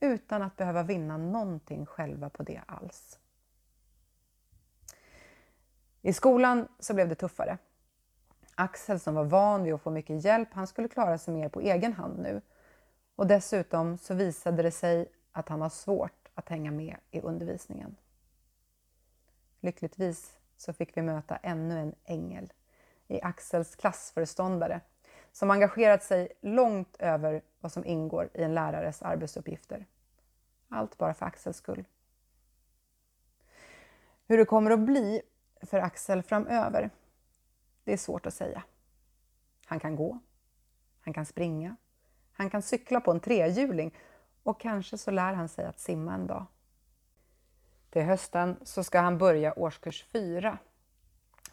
[0.00, 3.19] utan att behöva vinna någonting själva på det alls.
[6.02, 7.58] I skolan så blev det tuffare.
[8.54, 11.60] Axel som var van vid att få mycket hjälp, han skulle klara sig mer på
[11.60, 12.40] egen hand nu.
[13.16, 17.96] Och dessutom så visade det sig att han har svårt att hänga med i undervisningen.
[19.60, 22.52] Lyckligtvis så fick vi möta ännu en ängel
[23.08, 24.80] i Axels klassföreståndare
[25.32, 29.86] som engagerat sig långt över vad som ingår i en lärares arbetsuppgifter.
[30.68, 31.84] Allt bara för Axels skull.
[34.26, 35.22] Hur det kommer att bli
[35.60, 36.90] för Axel framöver,
[37.84, 38.62] det är svårt att säga.
[39.66, 40.18] Han kan gå,
[41.00, 41.76] han kan springa,
[42.32, 43.94] han kan cykla på en trehjuling
[44.42, 46.46] och kanske så lär han sig att simma en dag.
[47.90, 50.58] Till hösten så ska han börja årskurs 4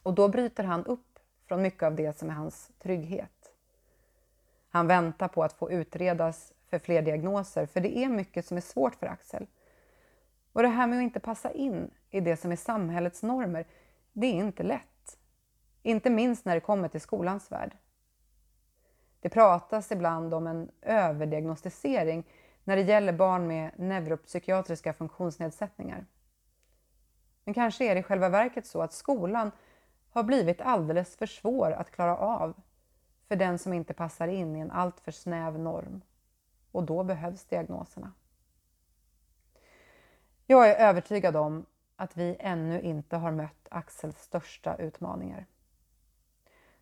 [0.04, 3.54] Och då bryter han upp från mycket av det som är hans trygghet.
[4.70, 8.62] Han väntar på att få utredas för fler diagnoser, för det är mycket som är
[8.62, 9.48] svårt för Axel.
[10.54, 13.66] Och det här med att inte passa in i det som är samhällets normer,
[14.20, 15.20] det är inte lätt.
[15.84, 17.78] Inte minst när det kommer till skolans värld.
[19.20, 22.24] Det pratas ibland om en överdiagnostisering
[22.64, 26.06] när det gäller barn med neuropsykiatriska funktionsnedsättningar.
[27.44, 29.52] Men kanske är det i själva verket så att skolan
[30.10, 32.54] har blivit alldeles för svår att klara av
[33.28, 36.02] för den som inte passar in i en alltför snäv norm.
[36.72, 38.14] Och då behövs diagnoserna.
[40.46, 41.66] Jag är övertygad om
[41.98, 45.46] att vi ännu inte har mött Axels största utmaningar.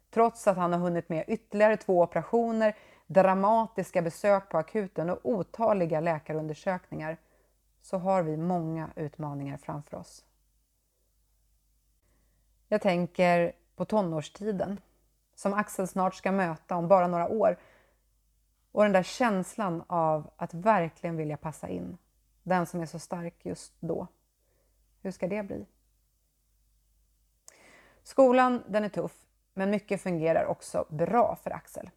[0.10, 2.76] Trots att han har hunnit med ytterligare två operationer,
[3.08, 7.18] dramatiska besök på akuten och otaliga läkarundersökningar
[7.82, 10.26] så har vi många utmaningar framför oss.
[12.68, 14.82] Jag tänker på tonårstiden
[15.36, 17.58] som Axel snart ska möta om bara några år
[18.72, 21.98] och den där känslan av att verkligen vilja passa in.
[22.44, 24.08] Den som är så stark just då.
[25.06, 25.66] Hur ska det bli?
[28.04, 31.90] Skolan den är tuff, men mycket fungerar också bra för Axel.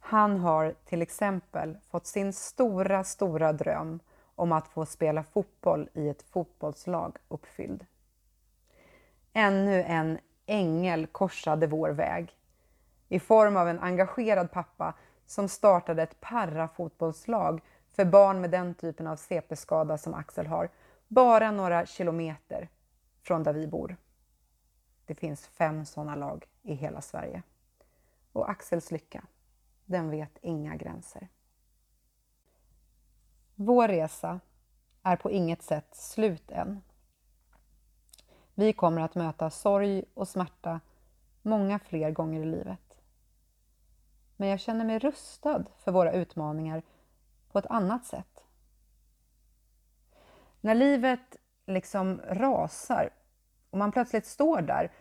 [0.00, 4.00] Han har till exempel fått sin stora, stora dröm
[4.34, 7.86] om att få spela fotboll i ett fotbollslag uppfylld.
[9.32, 12.36] Ännu en ängel korsade vår väg
[13.08, 14.94] i form av en engagerad pappa
[15.26, 17.60] som startade ett parafotbollslag
[17.90, 20.68] för barn med den typen av CP-skada som Axel har,
[21.12, 22.68] bara några kilometer
[23.22, 23.96] från där vi bor.
[25.06, 27.42] Det finns fem sådana lag i hela Sverige.
[28.32, 29.24] Och Axels lycka,
[29.84, 31.28] den vet inga gränser.
[33.54, 34.40] Vår resa
[35.02, 36.82] är på inget sätt slut än.
[38.54, 40.80] Vi kommer att möta sorg och smärta
[41.42, 43.00] många fler gånger i livet.
[44.36, 46.82] Men jag känner mig rustad för våra utmaningar
[47.50, 48.41] på ett annat sätt.
[50.64, 51.36] När livet
[51.66, 53.10] liksom rasar
[53.70, 54.92] och man plötsligt står där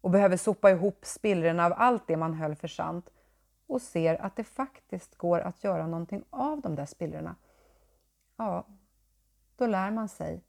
[0.00, 3.10] och behöver sopa ihop spillrorna av allt det man höll för sant
[3.66, 7.36] och ser att det faktiskt går att göra någonting av de där spillrorna.
[8.36, 8.66] Ja,
[9.56, 10.42] då lär man sig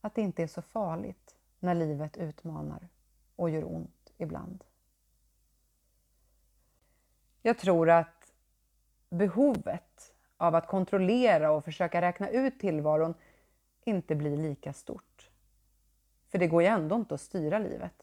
[0.00, 2.88] att det inte är så farligt när livet utmanar
[3.36, 4.64] och gör ont ibland.
[7.42, 8.32] Jag tror att
[9.10, 13.14] behovet av att kontrollera och försöka räkna ut tillvaron
[13.84, 15.30] inte blir lika stort.
[16.28, 18.02] För det går ju ändå inte att styra livet.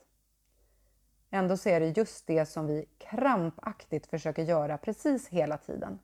[1.29, 5.99] Ändå så är det just det som vi krampaktigt försöker göra precis hela tiden.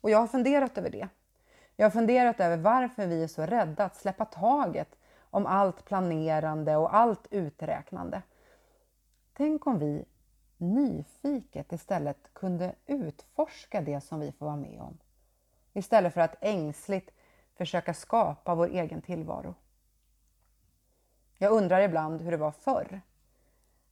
[0.00, 1.08] Och jag har funderat över det.
[1.76, 4.96] Jag har funderat över varför vi är så rädda att släppa taget
[5.30, 8.22] om allt planerande och allt uträknande.
[9.32, 10.04] Tänk om vi
[10.56, 14.98] nyfiket istället kunde utforska det som vi får vara med om.
[15.72, 17.10] Istället för att ängsligt
[17.54, 19.54] försöka skapa vår egen tillvaro.
[21.38, 23.00] Jag undrar ibland hur det var förr.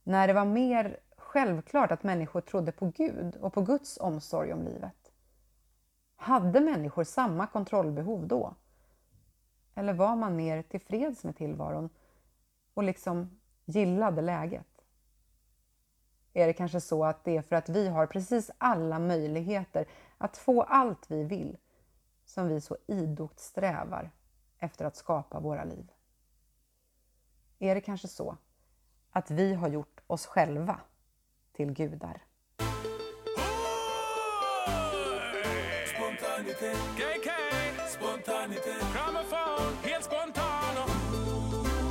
[0.03, 4.63] När det var mer självklart att människor trodde på Gud och på Guds omsorg om
[4.63, 5.13] livet.
[6.17, 8.55] Hade människor samma kontrollbehov då?
[9.75, 11.91] Eller var man mer tillfreds med tillvaron
[12.75, 14.67] och liksom gillade läget?
[16.33, 19.87] Är det kanske så att det är för att vi har precis alla möjligheter
[20.19, 21.57] att få allt vi vill
[22.33, 24.11] som vi så idogt strävar
[24.59, 25.91] efter att skapa våra liv?
[27.59, 28.37] Är det kanske så
[29.11, 30.81] att vi har gjort oss själva
[31.53, 32.23] till gudar?
[35.95, 36.77] Spontanitet.
[36.97, 37.31] KK.
[37.89, 38.83] Spontanitet.
[38.95, 39.77] Grammofon.
[39.83, 40.75] Helt spontan.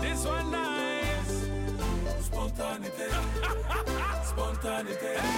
[0.01, 1.45] This one nice.
[2.23, 3.13] Spontanitet.
[4.33, 5.30] Spontanitet.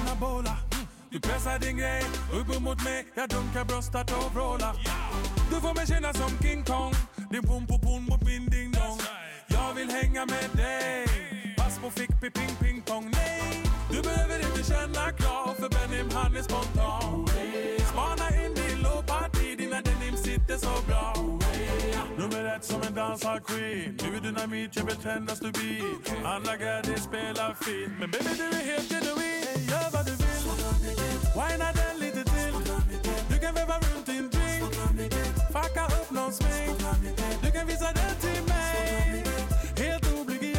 [0.00, 0.56] Anabola.
[1.10, 3.06] Du pressar din grej upp mot mig.
[3.14, 4.74] Jag dunkar bröstet och vrålar.
[5.50, 6.92] Du får mig känna som King Kong.
[7.30, 8.98] Din pum pum pum mot min ding dong.
[9.46, 11.06] Jag vill hänga med dig.
[11.56, 13.10] Pass på fick pi ping ping pong.
[13.12, 17.26] Nej, du behöver inte känna krav för Benim han är spontan.
[17.92, 21.14] Spana in din lågparti, dina denim sitter så bra.
[22.18, 23.96] Nummer ett som en dansar queen.
[23.96, 25.96] Du är dynamit, jag vill tända stubin.
[26.24, 27.92] Andra gadget spelar fint.
[28.00, 29.61] Men baby du är helt genuin.
[29.72, 30.26] Hey, gör vad du vill.
[31.34, 32.52] Whina den lite till.
[33.28, 34.72] Du kan veva runt din drink.
[37.62, 39.24] Fucka visa det till mig
[39.76, 40.56] Helt obligé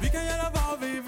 [0.00, 1.02] Vi kan göra vad vi vill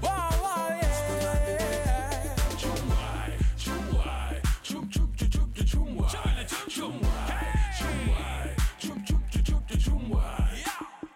[0.00, 6.46] Wow, wow, yeah Chumwai, chumwai, chum chum chum chum chum chumwai.
[6.68, 10.64] Chumwai, chumwai, chum chum chum chum chum chumwai.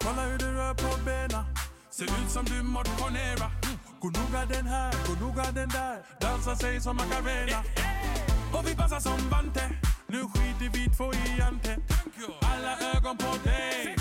[0.05, 1.45] Kolla hur du rör på benen
[1.91, 3.60] Ser ut som du motionerar
[4.01, 5.99] Gå noga den här, gå noga den där.
[6.21, 7.63] Dansa sig som Macarena.
[8.53, 9.71] Och vi passar som Vante
[10.07, 11.77] Nu skiter vi två i Ante.
[12.41, 13.97] Alla ögon på dig.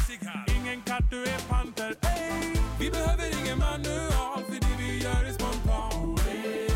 [0.56, 1.95] Ingen katt, du är panter.
[2.02, 6.20] Ey, Vi behöver ingen manual För det vi gör är spontant.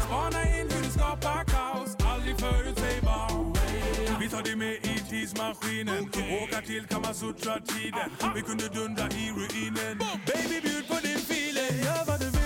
[0.06, 1.96] Spana in hur du skapar kaos.
[2.06, 3.30] Aldrig förutsägbar.
[4.20, 6.04] Vi tar dig med i tidsmaskinen.
[6.44, 8.10] Åka till Kamasutra-tiden.
[8.36, 9.98] Vi kunde dundra i ruinen.
[10.28, 12.43] Baby bjud på din feeling Gör vad du vill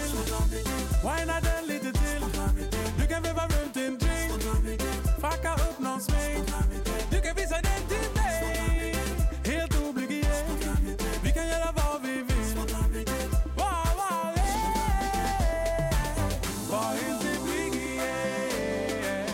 [1.04, 2.22] Whina den lite till.
[3.00, 4.32] Du kan veva runt din drink.
[5.22, 6.50] Fucka upp någon smink.
[7.12, 8.95] Du kan visa den till mig.
[9.45, 10.26] Helt obligé
[11.24, 12.58] Vi kan göra vad vi vill.
[13.56, 14.58] Wow, wow, yeah.
[16.72, 19.28] Var inte blyg, yeah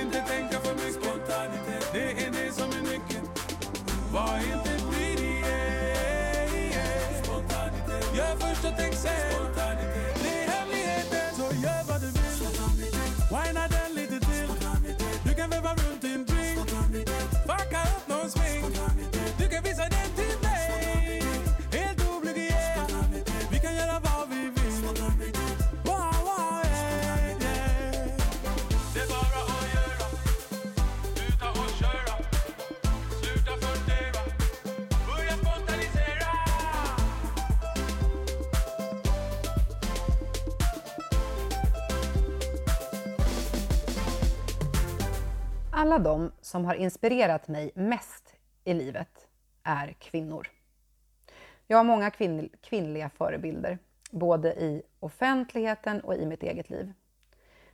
[0.00, 1.02] Inte tänka för mycket.
[1.02, 3.28] Spontanitet Det är det som är nyckeln.
[4.12, 6.54] Var inte blyg, yeah,
[8.16, 9.33] Gör först och tänk sen.
[45.84, 49.28] Alla de som har inspirerat mig mest i livet
[49.62, 50.48] är kvinnor.
[51.66, 53.78] Jag har många kvinn kvinnliga förebilder,
[54.10, 56.92] både i offentligheten och i mitt eget liv.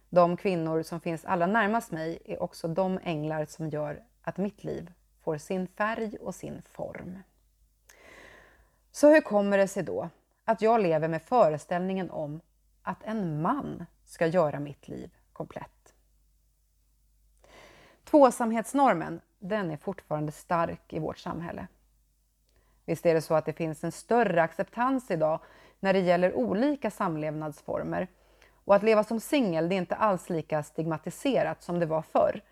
[0.08, 4.64] De kvinnor som finns allra närmast mig är också de änglar som gör att mitt
[4.64, 7.18] liv får sin färg och sin form.
[8.92, 10.08] Så hur kommer det sig då
[10.44, 12.40] att jag lever med föreställningen om
[12.82, 15.80] att en man ska göra mitt liv komplett?
[18.11, 21.66] Tvåsamhetsnormen, den är fortfarande stark i vårt samhälle.
[22.84, 25.40] Visst är det så att det finns en större acceptans idag
[25.80, 28.08] när det gäller olika samlevnadsformer
[28.64, 32.42] och att leva som singel är inte alls lika stigmatiserat som det var förr.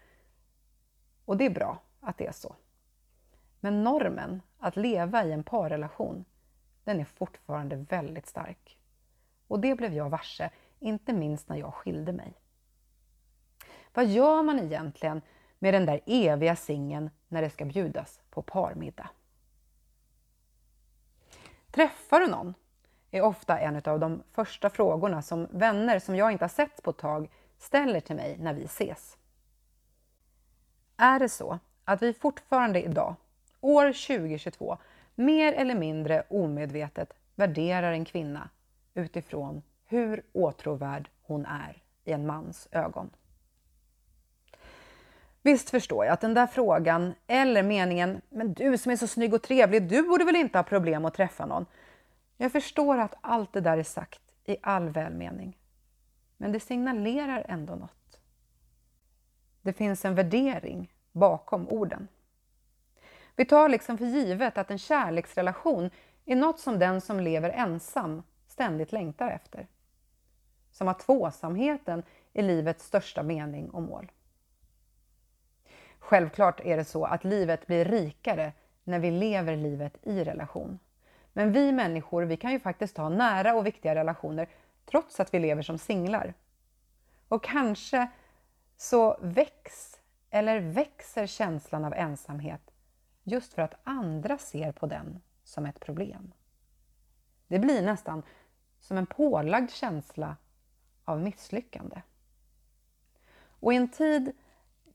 [1.25, 2.55] Och det är bra att det är så.
[3.61, 6.25] Men normen att leva i en parrelation,
[6.85, 8.79] den är fortfarande väldigt stark.
[9.49, 12.33] Och det blev jag varse, inte minst när jag skilde mig.
[13.95, 15.23] Vad gör man egentligen
[15.59, 19.11] med den där eviga singeln när det ska bjudas på parmiddag?
[21.71, 22.55] Träffar du någon?
[23.11, 26.91] är ofta en av de första frågorna som vänner som jag inte har sett på
[26.91, 29.17] ett tag ställer till mig när vi ses.
[30.97, 33.15] Är det så att vi fortfarande idag,
[33.61, 34.79] år 2022,
[35.15, 38.49] mer eller mindre omedvetet värderar en kvinna
[38.95, 43.11] utifrån hur åtråvärd hon är i en mans ögon?
[45.49, 49.35] Visst förstår jag att den där frågan, eller meningen ”men du som är så snygg
[49.35, 51.67] och trevlig, du borde väl inte ha problem att träffa någon”.
[52.37, 55.59] Jag förstår att allt det där är sagt i all välmening.
[56.37, 58.21] Men det signalerar ändå något.
[59.63, 62.09] Det finns en värdering bakom orden.
[63.37, 65.91] Vi tar liksom för givet att en kärleksrelation
[66.25, 69.67] är något som den som lever ensam ständigt längtar efter.
[70.71, 74.11] Som att tvåsamheten är livets största mening och mål.
[76.09, 78.53] Självklart är det så att livet blir rikare
[78.85, 80.79] när vi lever livet i relation.
[81.33, 84.49] Men vi människor, vi kan ju faktiskt ha nära och viktiga relationer
[84.87, 86.35] trots att vi lever som singlar.
[87.29, 88.09] Och kanske
[88.77, 90.01] så väcks
[90.31, 92.71] eller växer känslan av ensamhet
[93.23, 96.33] just för att andra ser på den som ett problem.
[97.49, 98.23] Det blir nästan
[98.81, 100.37] som en pålagd känsla
[101.05, 102.03] av misslyckande.
[103.61, 104.33] Och i en tid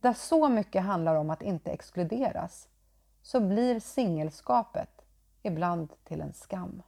[0.03, 2.67] där så mycket handlar om att inte exkluderas
[3.21, 4.89] så blir singelskapet
[5.41, 6.83] ibland till en skam.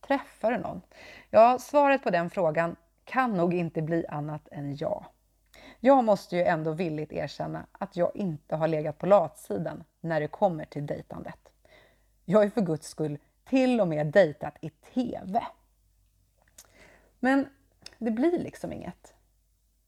[0.00, 0.80] Träffar du någon?
[1.30, 5.04] Ja, svaret på den frågan kan nog inte bli annat än ja.
[5.80, 10.28] Jag måste ju ändå villigt erkänna att jag inte har legat på latsidan när det
[10.28, 11.52] kommer till dejtandet.
[12.24, 15.44] Jag har ju för guds skull till och med dejtat i TV.
[17.20, 17.48] Men
[17.98, 19.13] det blir liksom inget.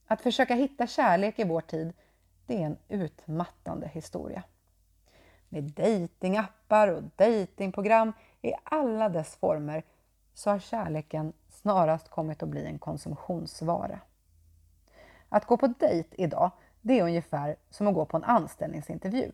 [0.07, 1.93] Att försöka hitta kärlek i vår tid,
[2.47, 4.43] det är en utmattande historia.
[5.49, 9.83] Med dejtingappar och dejtingprogram i alla dess former
[10.35, 14.01] så har kärleken snarast kommit att bli en konsumtionsvara.
[15.29, 16.51] Att gå på dejt idag,
[16.81, 19.33] det är ungefär som att gå på en anställningsintervju.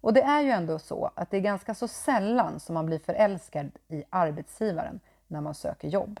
[0.00, 2.98] Och det är ju ändå så att det är ganska så sällan som man blir
[2.98, 6.20] förälskad i arbetsgivaren när man söker jobb.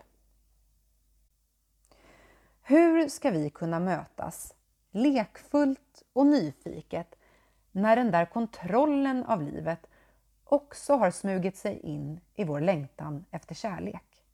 [2.70, 4.54] Hur ska vi kunna mötas
[4.90, 7.14] lekfullt och nyfiket
[7.72, 9.86] när den där kontrollen av livet
[10.44, 14.24] också har smugit sig in i vår längtan efter kärlek?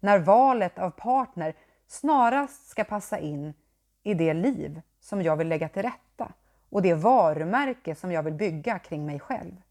[0.00, 1.54] När valet av partner
[1.86, 3.54] snarast ska passa in
[4.02, 6.32] i det liv som jag vill lägga till rätta
[6.70, 9.62] och det varumärke som jag vill bygga kring mig själv.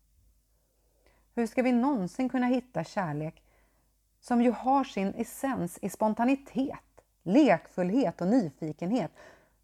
[1.35, 3.43] Hur ska vi någonsin kunna hitta kärlek
[4.19, 6.92] som ju har sin essens i spontanitet,
[7.23, 9.11] lekfullhet och nyfikenhet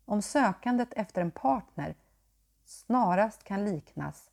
[0.06, 1.96] om sökandet efter en partner
[2.66, 4.30] snarast kan liknas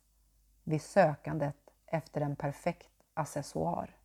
[0.63, 3.95] vid sökandet efter en perfekt accessoar?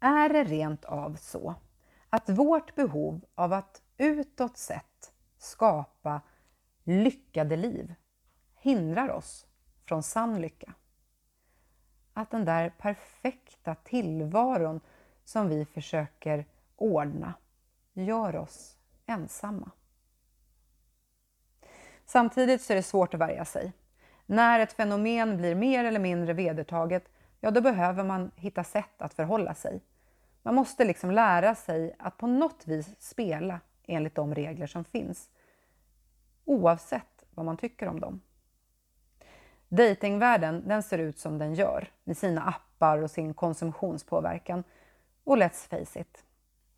[0.00, 1.54] Är det rent av så
[2.10, 6.20] att vårt behov av att utåt sett skapa
[6.84, 7.94] lyckade liv
[8.54, 9.46] hindrar oss
[9.84, 10.74] från sann lycka?
[12.12, 14.80] Att den där perfekta tillvaron
[15.24, 16.46] som vi försöker
[16.82, 17.34] ordna
[17.92, 18.76] gör oss
[19.06, 19.70] ensamma.
[22.04, 23.72] Samtidigt så är det svårt att värja sig.
[24.26, 27.04] När ett fenomen blir mer eller mindre vedertaget,
[27.40, 29.80] ja då behöver man hitta sätt att förhålla sig.
[30.42, 35.30] Man måste liksom lära sig att på något vis spela enligt de regler som finns,
[36.44, 38.20] oavsett vad man tycker om dem.
[39.68, 44.64] Datingvärlden den ser ut som den gör med sina appar och sin konsumtionspåverkan.
[45.24, 46.24] Och let's face it,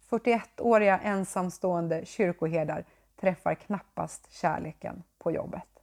[0.08, 2.84] 41-åriga ensamstående kyrkoherdar
[3.16, 5.82] träffar knappast kärleken på jobbet.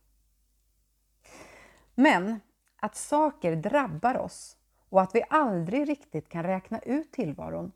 [1.95, 2.39] Men
[2.75, 4.57] att saker drabbar oss
[4.89, 7.71] och att vi aldrig riktigt kan räkna ut tillvaron,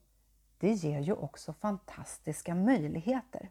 [0.57, 3.49] det ger ju också fantastiska möjligheter.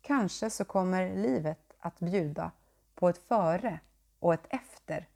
[0.00, 2.50] Kanske så kommer livet att bjuda
[2.94, 3.80] på ett före
[4.18, 5.08] och ett efter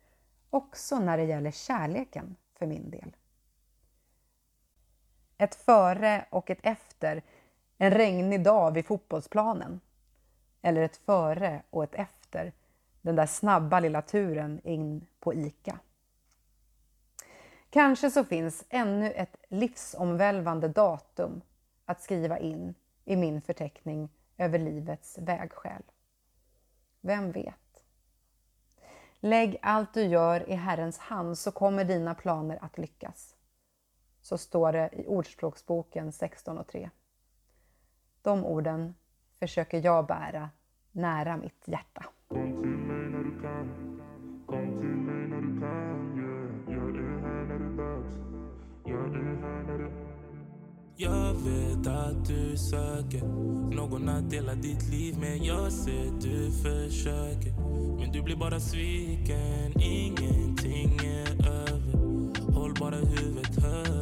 [0.50, 3.16] också när det gäller kärleken för min del.
[5.42, 7.22] Ett före och ett efter
[7.78, 9.80] en regnig dag vid fotbollsplanen.
[10.62, 12.52] Eller ett före och ett efter
[13.00, 15.78] den där snabba lilla turen in på ICA.
[17.70, 21.40] Kanske så finns ännu ett livsomvälvande datum
[21.84, 22.74] att skriva in
[23.04, 25.82] i min förteckning över livets vägskäl.
[27.00, 27.84] Vem vet?
[29.20, 33.31] Lägg allt du gör i Herrens hand så kommer dina planer att lyckas.
[34.22, 36.90] Så står det i Ordspråksboken 16.3.
[38.22, 38.94] De orden
[39.38, 40.50] försöker jag bära
[40.92, 42.04] nära mitt hjärta.
[50.96, 53.26] Jag vet att du söker
[53.76, 55.38] någon att dela ditt liv med.
[55.38, 57.52] Jag ser du försöker,
[57.98, 59.80] men du blir bara sviken.
[59.80, 62.52] Ingenting är över.
[62.54, 64.01] Håll bara huvudet högt.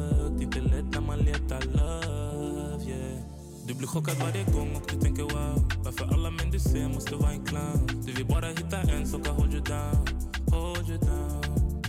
[1.21, 3.19] Inte lätt när man letar love, yeah.
[3.67, 5.71] Du blir chockad varje gång och du tänker wow.
[5.83, 8.03] Varför alla män du ser måste vara en clown.
[8.05, 10.07] Du vill bara hitta en som kan hold you down,
[10.51, 11.81] hold you down.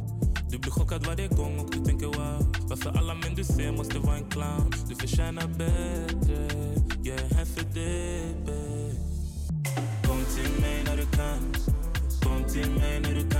[0.50, 3.98] Du blir chockad varje gång och du tänker wow Varför alla män du ser måste
[3.98, 6.48] vara en clown Du förtjänar bättre,
[7.02, 8.94] jag är här för dig babe.
[10.06, 11.54] Kom till mig när du kan
[12.22, 13.31] Kom till mig när du kan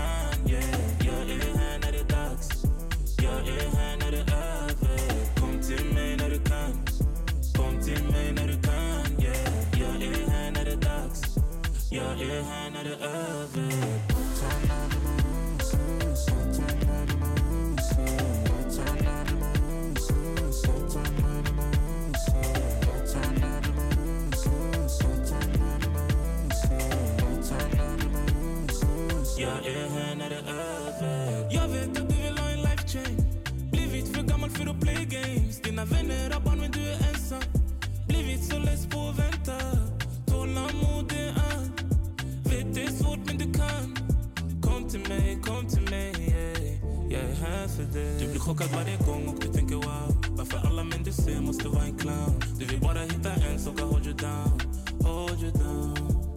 [48.42, 51.98] chockad varje gång och du tänker wow Varför alla män du ser måste vara en
[51.98, 54.60] clown Du vill bara hitta en som kan hold you down.
[55.02, 56.34] Hold you down.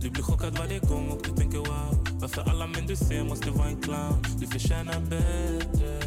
[0.00, 3.50] Du blir chockad varje gång och du tänker wow Varför alla män du ser måste
[3.50, 4.22] vara en clown.
[4.40, 6.00] Du förtjänar bättre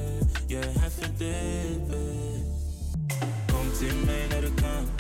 [0.48, 2.46] Jag är här för dig babe.
[3.52, 4.95] Kom till mig när du kan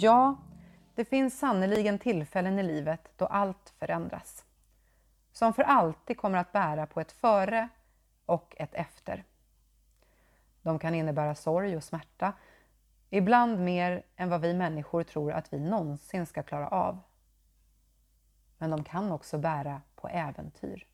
[0.00, 0.36] Ja,
[0.94, 4.44] det finns sannerligen tillfällen i livet då allt förändras.
[5.32, 7.68] Som för alltid kommer att bära på ett före
[8.26, 9.24] och ett efter.
[10.62, 12.32] De kan innebära sorg och smärta,
[13.10, 16.98] ibland mer än vad vi människor tror att vi någonsin ska klara av.
[18.58, 20.86] Men de kan också bära på äventyr.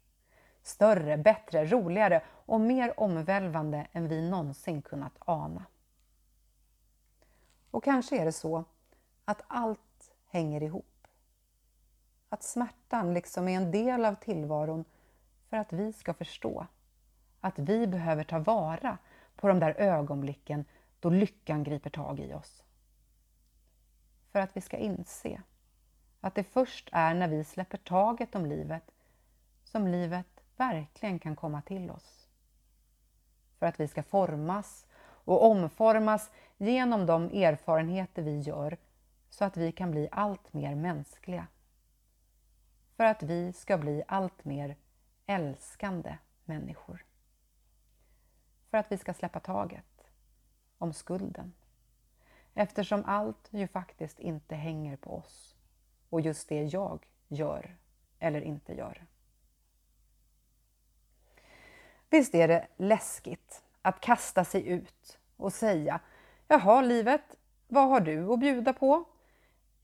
[0.62, 5.64] Större, bättre, roligare och mer omvälvande än vi någonsin kunnat ana.
[7.70, 8.64] Och kanske är det så
[9.24, 11.06] att allt hänger ihop.
[12.28, 14.84] Att smärtan liksom är en del av tillvaron
[15.48, 16.66] för att vi ska förstå
[17.40, 18.98] att vi behöver ta vara
[19.36, 20.64] på de där ögonblicken
[21.00, 22.62] då lyckan griper tag i oss.
[24.32, 25.42] För att vi ska inse
[26.20, 28.90] att det först är när vi släpper taget om livet
[29.64, 32.28] som livet verkligen kan komma till oss.
[33.58, 38.76] För att vi ska formas och omformas genom de erfarenheter vi gör
[39.34, 41.46] så att vi kan bli allt mer mänskliga.
[42.96, 44.76] För att vi ska bli allt mer
[45.26, 47.04] älskande människor.
[48.70, 50.10] För att vi ska släppa taget
[50.78, 51.52] om skulden.
[52.54, 55.56] Eftersom allt ju faktiskt inte hänger på oss
[56.10, 57.76] och just det jag gör
[58.18, 59.06] eller inte gör.
[62.10, 66.00] Visst är det läskigt att kasta sig ut och säga
[66.48, 67.36] Jaha livet,
[67.68, 69.04] vad har du att bjuda på?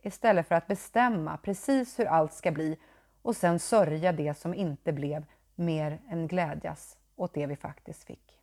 [0.03, 2.79] Istället för att bestämma precis hur allt ska bli
[3.23, 5.25] och sen sörja det som inte blev
[5.55, 8.39] mer än glädjas åt det vi faktiskt fick.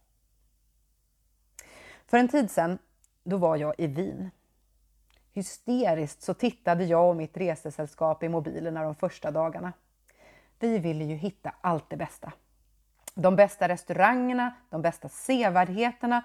[2.06, 2.78] För en tid sedan,
[3.24, 4.32] då var jag i Wien.
[5.34, 9.74] Hysteriskt så tittade jag och mitt resesällskap i mobilerna de första dagarna.
[10.60, 12.34] Vi ville ju hitta allt det bästa.
[13.14, 16.24] De bästa restaurangerna, de bästa sevärdheterna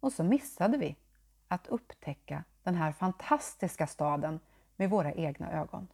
[0.00, 0.96] och så missade vi
[1.48, 4.40] att upptäcka den här fantastiska staden
[4.78, 5.88] med våra egna ögon.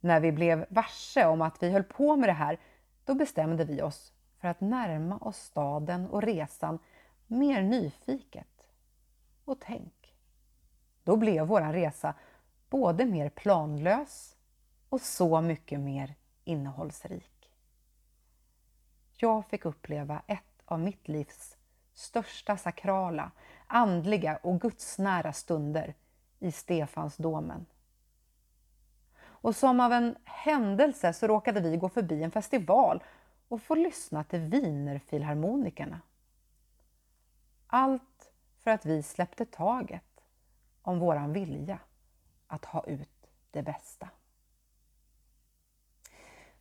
[0.00, 2.60] När vi blev varse om att vi höll på med det här,
[3.04, 6.78] då bestämde vi oss för att närma oss staden och resan
[7.26, 8.66] mer nyfiket.
[9.44, 10.16] Och tänk,
[11.02, 12.14] då blev vår resa
[12.70, 14.36] både mer planlös
[14.88, 17.50] och så mycket mer innehållsrik.
[19.16, 21.56] Jag fick uppleva ett av mitt livs
[21.94, 23.30] största sakrala,
[23.66, 25.94] andliga och gudsnära stunder
[26.44, 27.66] i Stefansdomen.
[29.22, 33.02] Och som av en händelse så råkade vi gå förbi en festival
[33.48, 36.00] och få lyssna till Wienerfilharmonikerna.
[37.66, 40.24] Allt för att vi släppte taget
[40.82, 41.78] om våran vilja
[42.46, 44.08] att ha ut det bästa.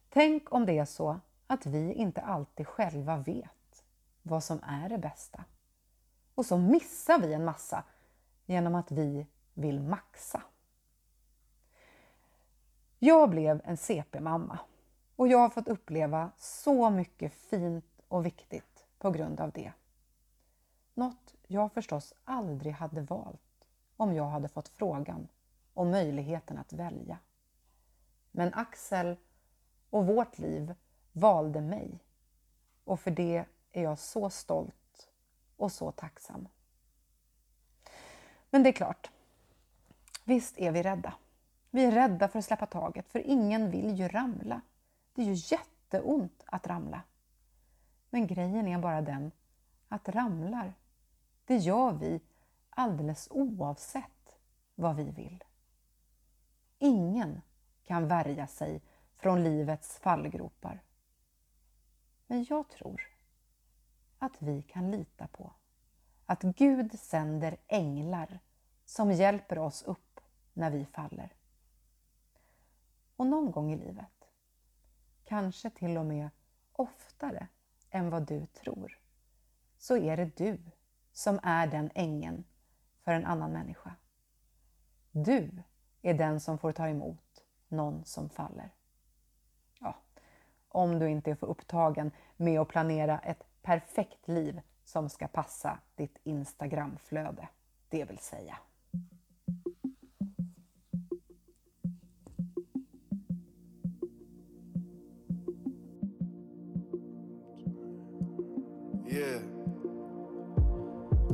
[0.09, 3.83] Tänk om det är så att vi inte alltid själva vet
[4.21, 5.43] vad som är det bästa.
[6.35, 7.83] Och så missar vi en massa
[8.45, 10.43] genom att vi vill maxa.
[12.99, 14.59] Jag blev en CP-mamma
[15.15, 19.73] och jag har fått uppleva så mycket fint och viktigt på grund av det.
[20.93, 23.65] Något jag förstås aldrig hade valt
[23.97, 25.27] om jag hade fått frågan
[25.73, 27.17] och möjligheten att välja.
[28.31, 29.17] Men Axel
[29.89, 30.75] och vårt liv
[31.11, 31.99] valde mig
[32.83, 35.09] och för det är jag så stolt
[35.57, 36.47] och så tacksam.
[38.49, 39.11] Men det är klart,
[40.23, 41.13] visst är vi rädda.
[41.69, 44.61] Vi är rädda för att släppa taget, för ingen vill ju ramla.
[45.13, 47.01] Det är ju jätteont att ramla.
[48.09, 49.31] Men grejen är bara den
[49.87, 50.73] att ramlar,
[51.45, 52.21] det gör vi
[52.69, 54.39] alldeles oavsett
[54.75, 55.43] vad vi vill.
[56.79, 57.41] Ingen
[57.83, 58.81] kan värja sig
[59.15, 60.83] från livets fallgropar.
[62.27, 63.01] Men jag tror
[64.19, 65.53] att vi kan lita på
[66.25, 68.39] att Gud sänder änglar
[68.85, 70.12] som hjälper oss upp
[70.53, 71.33] när vi faller.
[73.15, 74.29] Och någon gång i livet,
[75.23, 76.29] kanske till och med
[76.71, 77.47] oftare
[77.89, 78.99] än vad du tror,
[79.77, 80.59] så är det du
[81.11, 82.43] som är den ängeln
[83.03, 83.95] för en annan människa.
[85.11, 85.63] Du
[86.01, 88.69] är den som får ta emot någon som faller.
[89.79, 89.95] Ja,
[90.67, 95.79] om du inte är för upptagen med att planera ett perfekt liv som ska passa
[95.95, 97.47] ditt Instagramflöde,
[97.89, 98.57] det vill säga.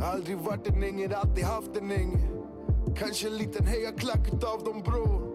[0.01, 2.29] Aldrig varit en ängel, alltid haft en ängel.
[2.97, 5.29] Kanske en liten hejaklack utav dem bror.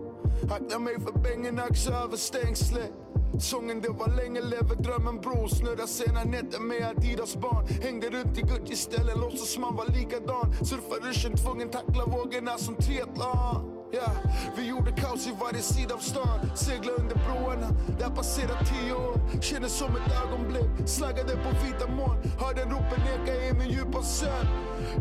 [0.51, 2.93] Akta mig för bängen, axa över stängslet.
[3.41, 5.49] Sången det var länge, lever drömmen bror.
[5.49, 7.67] Snurra sena nätter med Adidas barn.
[7.83, 10.55] Hängde runt i Gucci-ställen, låtsas man var likadan.
[10.65, 13.84] Surfar ruschen, tvungen tackla vågorna som triathlon.
[13.95, 14.11] Yeah.
[14.57, 17.69] vi gjorde kaos i varje sida av stan Segla under broarna,
[17.99, 23.35] där passerat tio år Kändes som ett ögonblick, slaggade på vita moln Hörde ropen eka
[23.35, 24.49] i min djupa sömn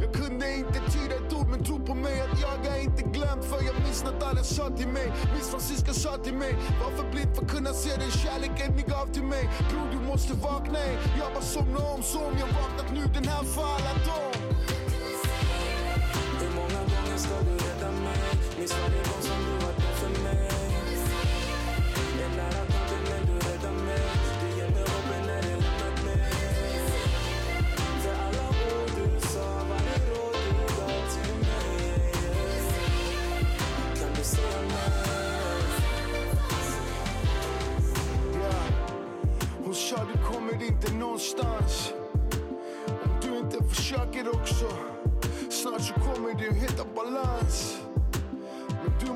[0.02, 3.44] Jag kunde inte tyda ett ord men tro på mig att jag är inte glömd
[3.44, 7.36] För jag minns Natalia sa till mig, minns Francisca sa till mig Var för blind
[7.36, 10.98] för att kunna se den kärleken ni gav till mig Bror du måste vakna ey.
[11.20, 14.34] Jag bara somnar om så om jag vaknat nu den här för alla dem
[16.40, 17.73] Hur många gånger ska du?
[18.64, 20.50] Minns varje gång som du var där för mig
[22.18, 24.02] Det är nära punkten men du räddar mig
[24.42, 26.32] Du ger mig hoppet när det lämnat mig
[28.02, 32.12] För alla ord du sa, varje råd du gav till mig
[34.00, 35.64] Kan du säga nej?
[38.42, 38.66] Yeah.
[39.66, 41.94] Hon sa du kommer inte någonstans.
[42.88, 44.68] Om du inte försöker också
[45.50, 47.84] Snart så kommer du hitta balans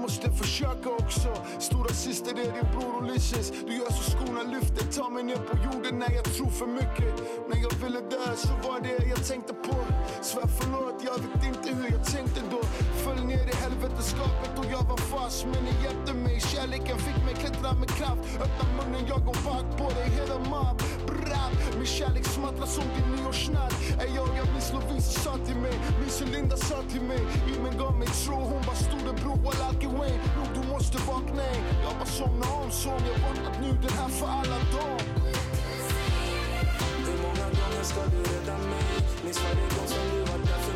[0.07, 1.29] måste försöka också.
[1.59, 3.51] Stora syster är din bror Ulysses.
[3.67, 4.83] Du gör så skorna lyfter.
[4.97, 7.11] Ta mig ner på jorden när jag tror för mycket.
[7.49, 9.75] När jag ville dö så var det jag tänkte på.
[10.21, 12.61] Svär förlåt, jag vet inte hur jag tänkte då.
[13.03, 17.35] Föll ner i helveteskapet och jag var fast Men det hjälpte mig, kärleken fick mig
[17.41, 18.21] klättra med kraft.
[18.45, 20.77] Öppna munnen, jag går bak på dig, hela mob
[21.27, 23.73] Brav, min kärlek smattrar som din nyårsnatt.
[24.01, 25.79] Ey jag, jag minns Lovisa sa till mig.
[25.99, 27.21] Minns hur Linda sa till mig.
[27.55, 31.43] Imen gav mig tro, hon bara storebror Walaki Wayne Bror du måste vakna.
[31.43, 31.59] Ey.
[31.83, 33.69] Jag bara somna om så om jag vaknat nu.
[33.81, 34.99] Den här för alla dem.
[37.07, 38.83] Hur många gånger ska du rädda mig?
[39.23, 40.66] Minns varje gång som du var där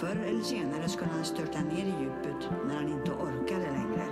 [0.00, 4.06] Förr eller senare skulle han störta ner i djupet när han inte orkade längre.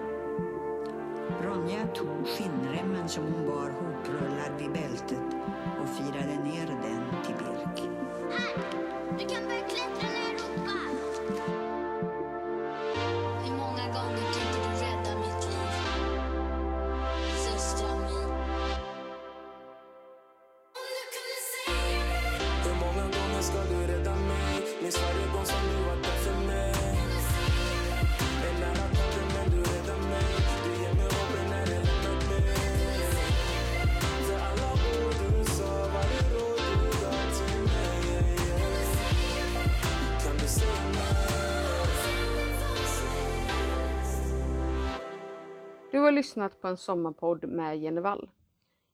[1.42, 5.36] Ronja tog skinnremmen som hon bar hoprullad vid bältet
[5.82, 7.90] och firade ner den till Birk.
[8.30, 8.64] Här!
[9.18, 11.65] Du kan börja klättra när jag ropar.
[46.16, 48.28] Lyssnat på en sommarpodd med Jenny Wall.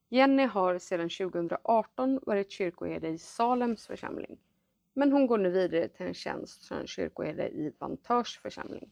[0.08, 4.38] Jenny har sedan 2018 varit kyrkoherde i Salems församling.
[4.94, 8.90] Men hon går nu vidare till en tjänst som kyrkoherde i Vantörs församling.